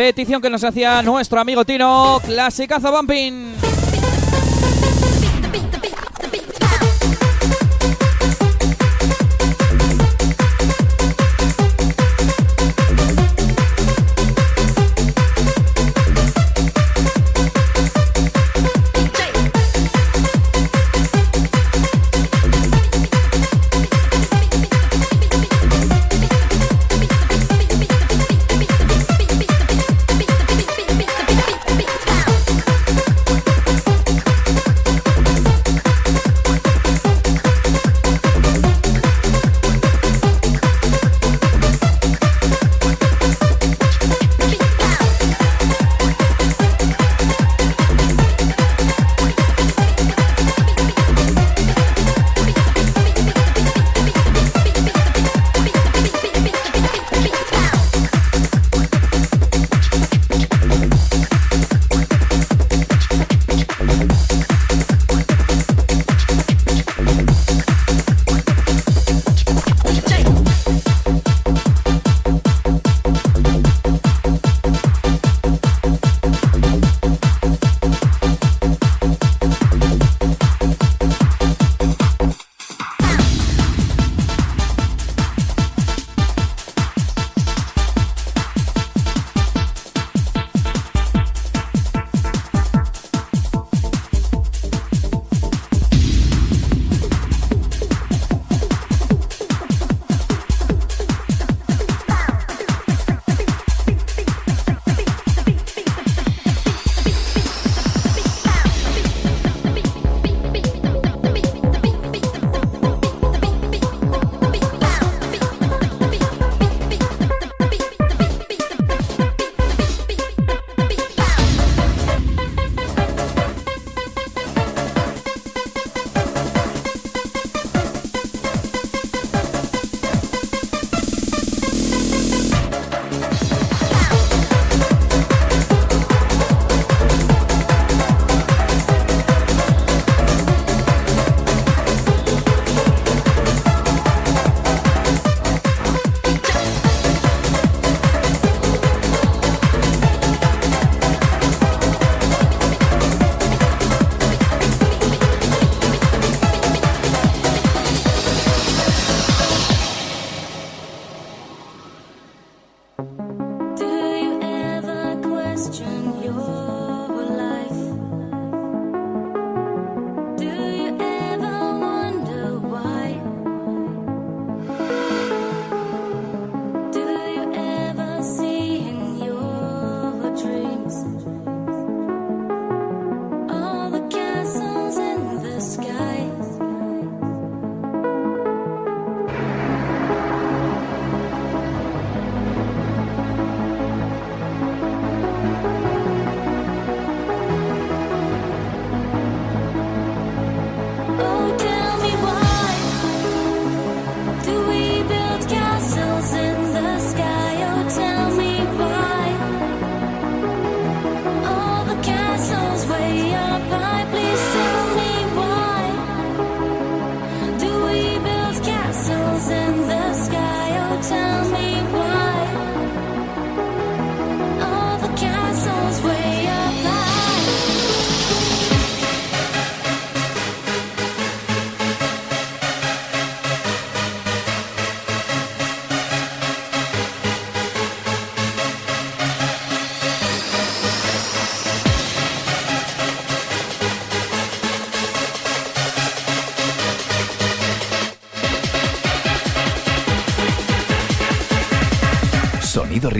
Petición 0.00 0.40
que 0.40 0.48
nos 0.48 0.64
hacía 0.64 1.02
nuestro 1.02 1.38
amigo 1.40 1.62
Tino. 1.66 2.22
Clasicazo 2.24 2.90
Bumping. 2.90 3.49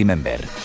Remember. 0.01 0.60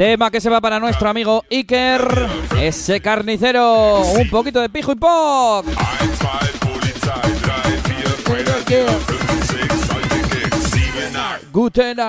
Tema 0.00 0.30
que 0.30 0.40
se 0.40 0.48
va 0.48 0.62
para 0.62 0.80
nuestro 0.80 1.10
amigo 1.10 1.44
Iker, 1.50 2.26
ese 2.58 3.02
carnicero. 3.02 4.00
Un 4.00 4.30
poquito 4.30 4.58
de 4.58 4.70
pijo 4.70 4.92
y 4.92 4.94
pop. 4.94 5.66
Guten 11.52 12.00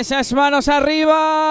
esas 0.00 0.32
manos 0.32 0.66
arriba. 0.68 1.49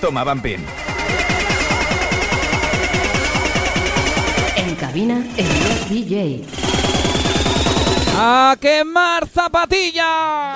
toma 0.00 0.24
Vampin. 0.24 0.64
En 4.56 4.74
cabina, 4.76 5.24
el 5.36 5.88
DJ. 5.88 6.44
¡A 8.16 8.56
quemar 8.60 9.28
zapatillas! 9.28 10.53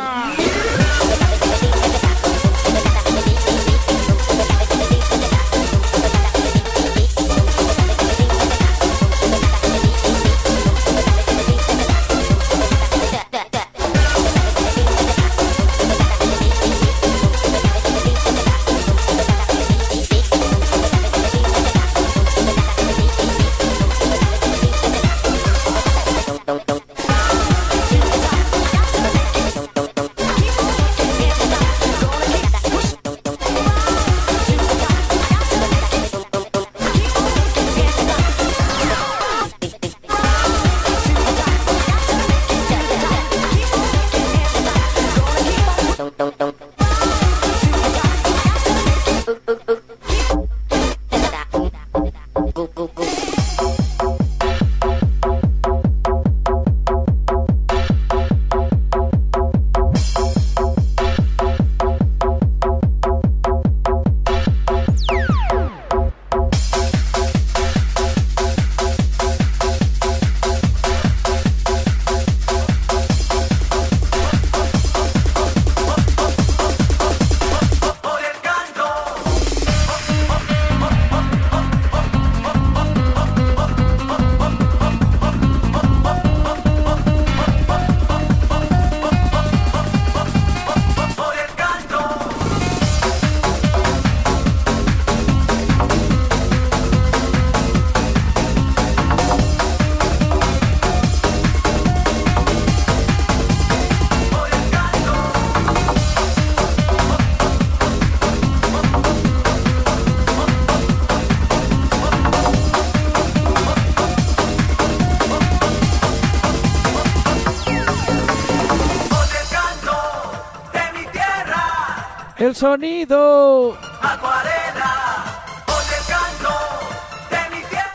Sonido. 122.59 123.79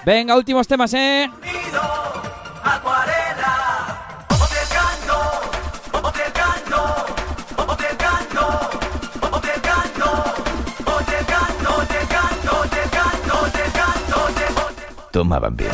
Venga, 0.06 0.38
últimos 0.38 0.66
temas, 0.66 0.94
¿eh? 0.94 1.30
Toma 15.12 15.40
Bambín. 15.40 15.68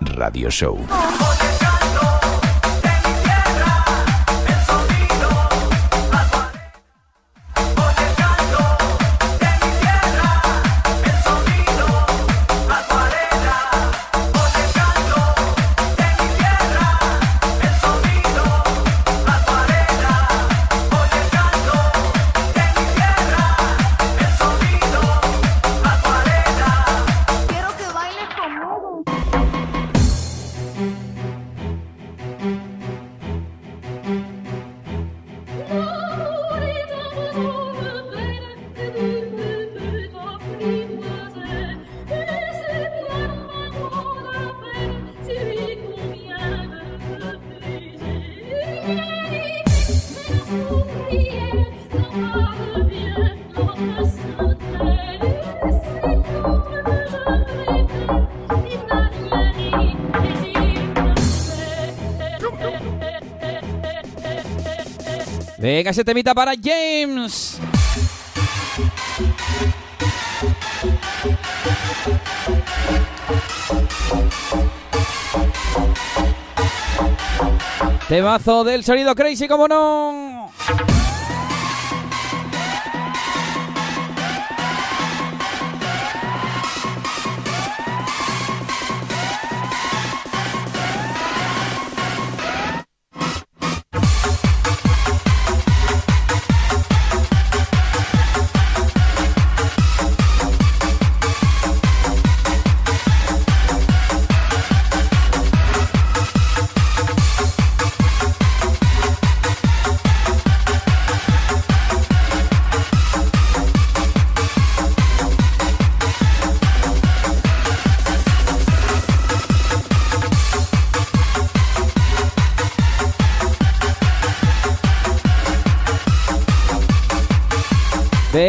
Radio 0.00 0.48
Show. 0.48 0.86
Ese 65.98 66.04
temita 66.04 66.32
para 66.32 66.52
James. 66.52 67.58
Temazo 78.08 78.62
del 78.62 78.84
sonido 78.84 79.12
crazy, 79.16 79.48
como 79.48 79.66
no. 79.66 80.17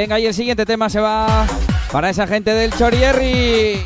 Venga, 0.09 0.19
y 0.21 0.25
el 0.25 0.33
siguiente 0.33 0.65
tema 0.65 0.89
se 0.89 0.99
va 0.99 1.45
para 1.91 2.09
esa 2.09 2.25
gente 2.25 2.51
del 2.51 2.73
Chorierri. 2.73 3.85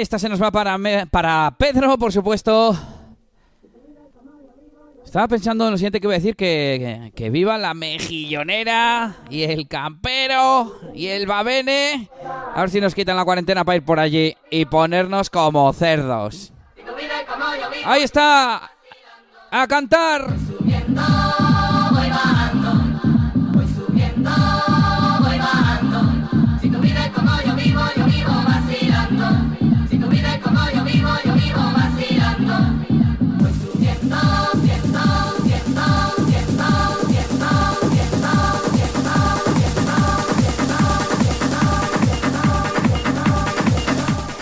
Esta 0.00 0.18
se 0.18 0.28
nos 0.28 0.40
va 0.42 0.50
para, 0.50 0.76
me- 0.78 1.06
para 1.06 1.54
Pedro, 1.58 1.96
por 1.98 2.12
supuesto. 2.12 2.76
Estaba 5.04 5.26
pensando 5.26 5.64
en 5.64 5.70
lo 5.70 5.78
siguiente 5.78 6.00
que 6.00 6.06
iba 6.06 6.12
a 6.14 6.18
decir, 6.18 6.36
que, 6.36 7.10
que, 7.12 7.12
que 7.14 7.30
viva 7.30 7.56
la 7.56 7.72
mejillonera 7.72 9.16
y 9.30 9.42
el 9.44 9.66
campero 9.66 10.78
y 10.94 11.06
el 11.06 11.26
babene. 11.26 12.10
A 12.54 12.60
ver 12.60 12.68
si 12.70 12.78
nos 12.80 12.94
quitan 12.94 13.16
la 13.16 13.24
cuarentena 13.24 13.64
para 13.64 13.76
ir 13.76 13.84
por 13.84 13.98
allí 13.98 14.36
y 14.50 14.66
ponernos 14.66 15.30
como 15.30 15.72
cerdos. 15.72 16.52
Ahí 17.86 18.02
está. 18.02 18.70
A 19.50 19.66
cantar. 19.66 20.26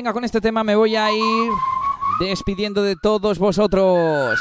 Venga, 0.00 0.14
con 0.14 0.24
este 0.24 0.40
tema 0.40 0.64
me 0.64 0.74
voy 0.74 0.96
a 0.96 1.12
ir 1.12 1.50
despidiendo 2.20 2.82
de 2.82 2.96
todos 2.96 3.38
vosotros. 3.38 4.40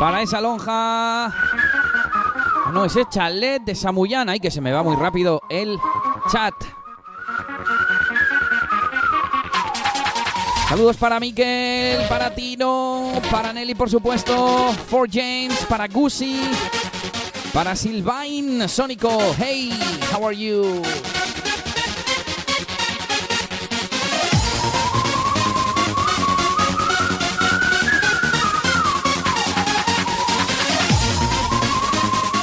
Para 0.00 0.22
esa 0.22 0.40
lonja. 0.40 1.32
No, 2.72 2.84
ese 2.84 3.04
chalet 3.08 3.62
de 3.62 3.76
Samuyana. 3.76 4.32
Ay, 4.32 4.40
que 4.40 4.50
se 4.50 4.60
me 4.60 4.72
va 4.72 4.82
muy 4.82 4.96
rápido 4.96 5.42
el 5.48 5.78
chat. 6.28 6.54
Saludos 10.68 10.96
para 10.96 11.20
Miquel, 11.20 12.00
para 12.08 12.34
Tino, 12.34 13.12
para 13.30 13.52
Nelly, 13.52 13.76
por 13.76 13.88
supuesto, 13.88 14.72
for 14.88 15.08
James, 15.08 15.64
para 15.68 15.86
Gucci, 15.86 16.40
para 17.56 17.74
Silvain, 17.74 18.68
Sónico. 18.68 19.34
Hey, 19.38 19.72
how 20.12 20.26
are 20.26 20.36
you? 20.36 20.82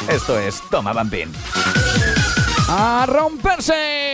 Esto 0.09 0.39
es 0.39 0.59
Toma 0.71 0.93
Bambín. 0.93 1.31
¡A 2.69 3.05
romperse! 3.07 4.12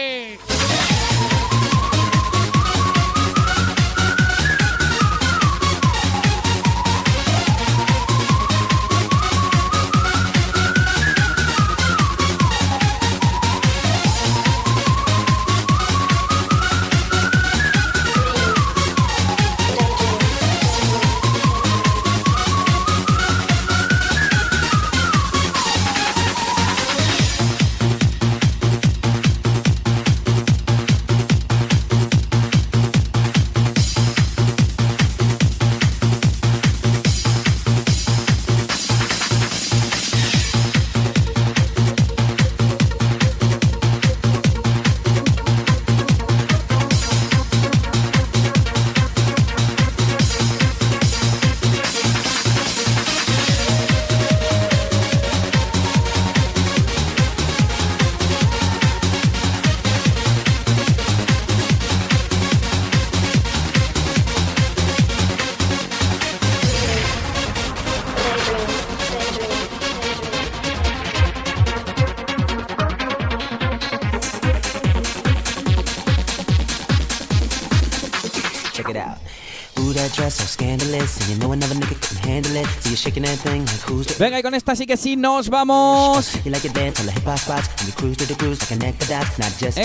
Venga, 84.20 84.40
y 84.40 84.44
con 84.44 84.54
esta 84.54 84.76
sí 84.76 84.86
que 84.86 84.98
sí 84.98 85.16
nos 85.16 85.50
vamos. 85.50 86.32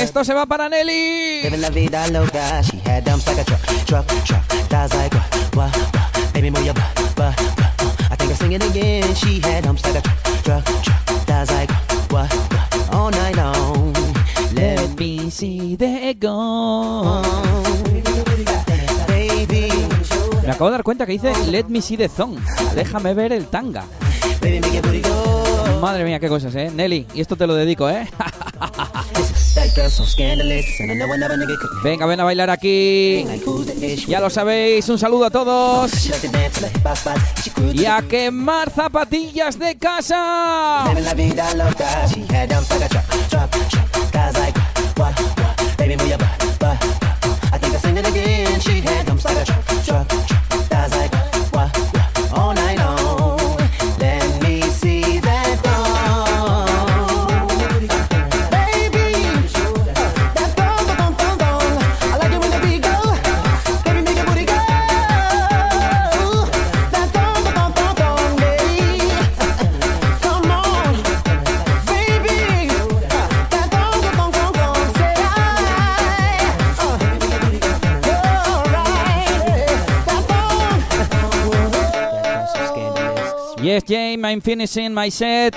Esto 0.02 0.24
se 0.24 0.34
va 0.34 0.46
para 0.46 0.68
Nelly. 0.68 1.42
Let 14.54 14.98
me 14.98 15.30
see 15.30 15.76
the 15.76 16.14
go. 16.14 17.53
Me 20.44 20.50
acabo 20.50 20.66
de 20.66 20.72
dar 20.72 20.82
cuenta 20.82 21.06
que 21.06 21.12
dice 21.12 21.32
Let 21.50 21.64
me 21.68 21.80
see 21.80 21.96
the 21.96 22.08
song. 22.08 22.36
Déjame 22.74 23.14
ver 23.14 23.32
el 23.32 23.46
tanga. 23.46 23.84
Madre 25.80 26.04
mía, 26.04 26.20
qué 26.20 26.28
cosas, 26.28 26.54
¿eh? 26.54 26.70
Nelly, 26.74 27.06
y 27.14 27.20
esto 27.20 27.36
te 27.36 27.46
lo 27.46 27.54
dedico, 27.54 27.88
¿eh? 27.88 28.08
Venga, 31.82 32.06
ven 32.06 32.20
a 32.20 32.24
bailar 32.24 32.50
aquí. 32.50 33.24
Ya 34.06 34.20
lo 34.20 34.28
sabéis, 34.28 34.88
un 34.88 34.98
saludo 34.98 35.26
a 35.26 35.30
todos. 35.30 35.92
Y 37.72 37.86
a 37.86 38.02
quemar 38.02 38.70
zapatillas 38.70 39.58
de 39.58 39.76
casa. 39.76 40.84
Finishing 84.44 84.92
my 84.92 85.08
set. 85.08 85.56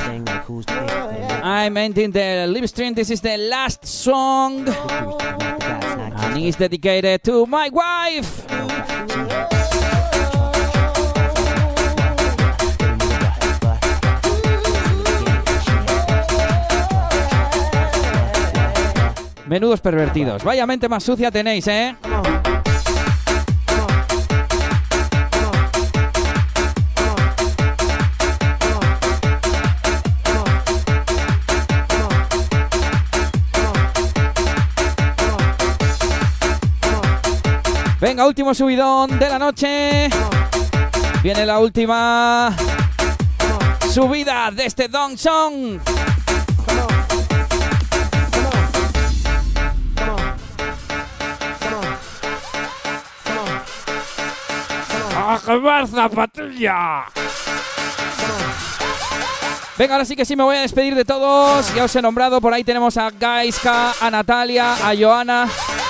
I'm 1.43 1.75
ending 1.75 2.11
the 2.11 2.47
live 2.47 2.69
stream. 2.69 2.93
This 2.93 3.11
is 3.11 3.19
the 3.19 3.37
last 3.37 3.85
song. 3.85 4.67
And 4.69 6.37
it's 6.37 6.57
dedicated 6.57 7.21
to 7.25 7.45
my 7.45 7.69
wife. 7.69 8.45
Menudos 19.47 19.81
pervertidos. 19.81 20.43
Vaya 20.43 20.65
mente 20.65 20.87
más 20.87 21.03
sucia 21.03 21.29
tenéis, 21.31 21.67
¿eh? 21.67 21.95
Venga, 38.07 38.25
último 38.25 38.53
subidón 38.53 39.19
de 39.19 39.27
la 39.27 39.37
noche. 39.37 40.09
Viene 41.21 41.45
la 41.45 41.59
última 41.59 42.55
subida 43.91 44.49
de 44.49 44.65
este 44.65 44.87
Dong 44.87 45.17
Song. 45.17 45.77
¡A 55.13 55.39
quemar 55.45 55.85
zapatilla! 55.85 57.03
Venga, 59.77 59.95
ahora 59.95 60.05
sí 60.05 60.15
que 60.15 60.23
sí 60.23 60.37
me 60.37 60.43
voy 60.43 60.55
a 60.55 60.61
despedir 60.61 60.95
de 60.95 61.03
todos. 61.03 61.75
Ya 61.75 61.83
os 61.83 61.93
he 61.93 62.01
nombrado, 62.01 62.39
por 62.39 62.53
ahí 62.53 62.63
tenemos 62.63 62.95
a 62.95 63.09
Gaiska, 63.09 63.95
a 63.99 64.09
Natalia, 64.09 64.75
a 64.75 64.95
Joana. 64.97 65.49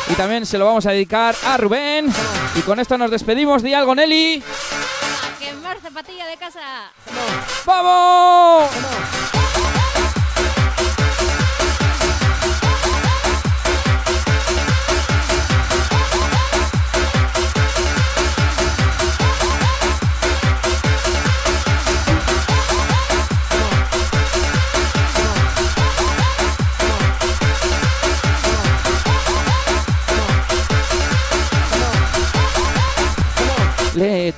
Y 0.10 0.14
también 0.14 0.46
se 0.46 0.58
lo 0.58 0.66
vamos 0.66 0.86
a 0.86 0.92
dedicar 0.92 1.36
a 1.46 1.58
Rubén. 1.58 2.12
Y 2.56 2.62
con 2.62 2.80
esto 2.80 2.98
nos 2.98 3.12
despedimos. 3.12 3.62
Di 3.62 3.74
algo, 3.74 3.94
Nelly. 3.94 4.42
A 4.44 5.40
quemar 5.40 5.80
zapatilla 5.82 6.26
de 6.28 6.38
casa. 6.38 6.92
¡Vamos! 7.66 8.70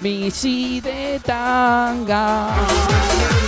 Me 0.01 0.29
see 0.29 0.79
the 0.79 1.19
tanga. 1.23 3.38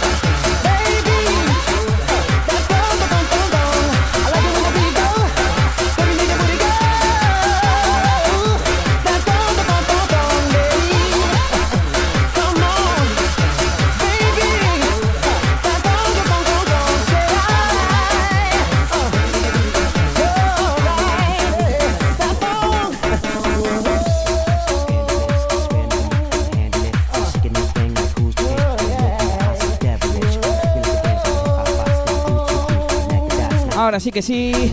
Ahora 33.92 34.00
sí 34.00 34.10
que 34.10 34.22
sí. 34.22 34.72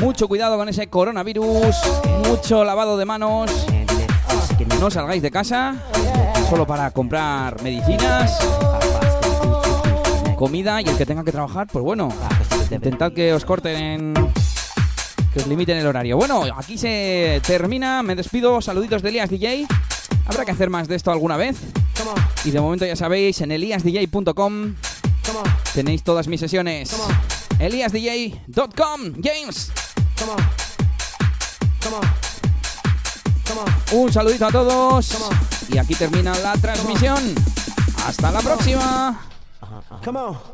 Mucho 0.00 0.26
cuidado 0.26 0.56
con 0.56 0.66
ese 0.66 0.86
coronavirus. 0.86 1.76
Mucho 2.26 2.64
lavado 2.64 2.96
de 2.96 3.04
manos. 3.04 3.50
No 4.80 4.90
salgáis 4.90 5.20
de 5.20 5.30
casa. 5.30 5.76
Solo 6.48 6.66
para 6.66 6.90
comprar 6.92 7.62
medicinas. 7.62 8.38
Comida 10.36 10.80
y 10.80 10.88
el 10.88 10.96
que 10.96 11.04
tenga 11.04 11.22
que 11.22 11.32
trabajar, 11.32 11.66
pues 11.70 11.84
bueno. 11.84 12.08
Intentad 12.70 13.12
que 13.12 13.34
os 13.34 13.44
corten. 13.44 14.14
Que 15.34 15.40
os 15.40 15.46
limiten 15.46 15.76
el 15.76 15.86
horario. 15.86 16.16
Bueno, 16.16 16.44
aquí 16.56 16.78
se 16.78 17.42
termina. 17.46 18.02
Me 18.02 18.16
despido. 18.16 18.62
Saluditos 18.62 19.02
de 19.02 19.10
Elías 19.10 19.28
DJ. 19.28 19.66
Habrá 20.24 20.46
que 20.46 20.52
hacer 20.52 20.70
más 20.70 20.88
de 20.88 20.94
esto 20.94 21.10
alguna 21.10 21.36
vez. 21.36 21.60
Y 22.46 22.52
de 22.52 22.60
momento 22.62 22.86
ya 22.86 22.96
sabéis, 22.96 23.42
en 23.42 23.52
eliasdj.com 23.52 24.76
tenéis 25.74 26.02
todas 26.02 26.26
mis 26.26 26.40
sesiones. 26.40 26.96
eliasdj.com 27.62 29.12
Games. 29.16 29.70
Un 33.92 34.12
saludito 34.12 34.46
a 34.46 34.50
todos. 34.50 35.16
Y 35.68 35.78
aquí 35.78 35.94
termina 35.94 36.36
la 36.38 36.54
transmisión. 36.54 37.34
Hasta 38.04 38.30
la 38.32 38.40
próxima. 38.40 39.20
Come 40.04 40.18
on. 40.18 40.51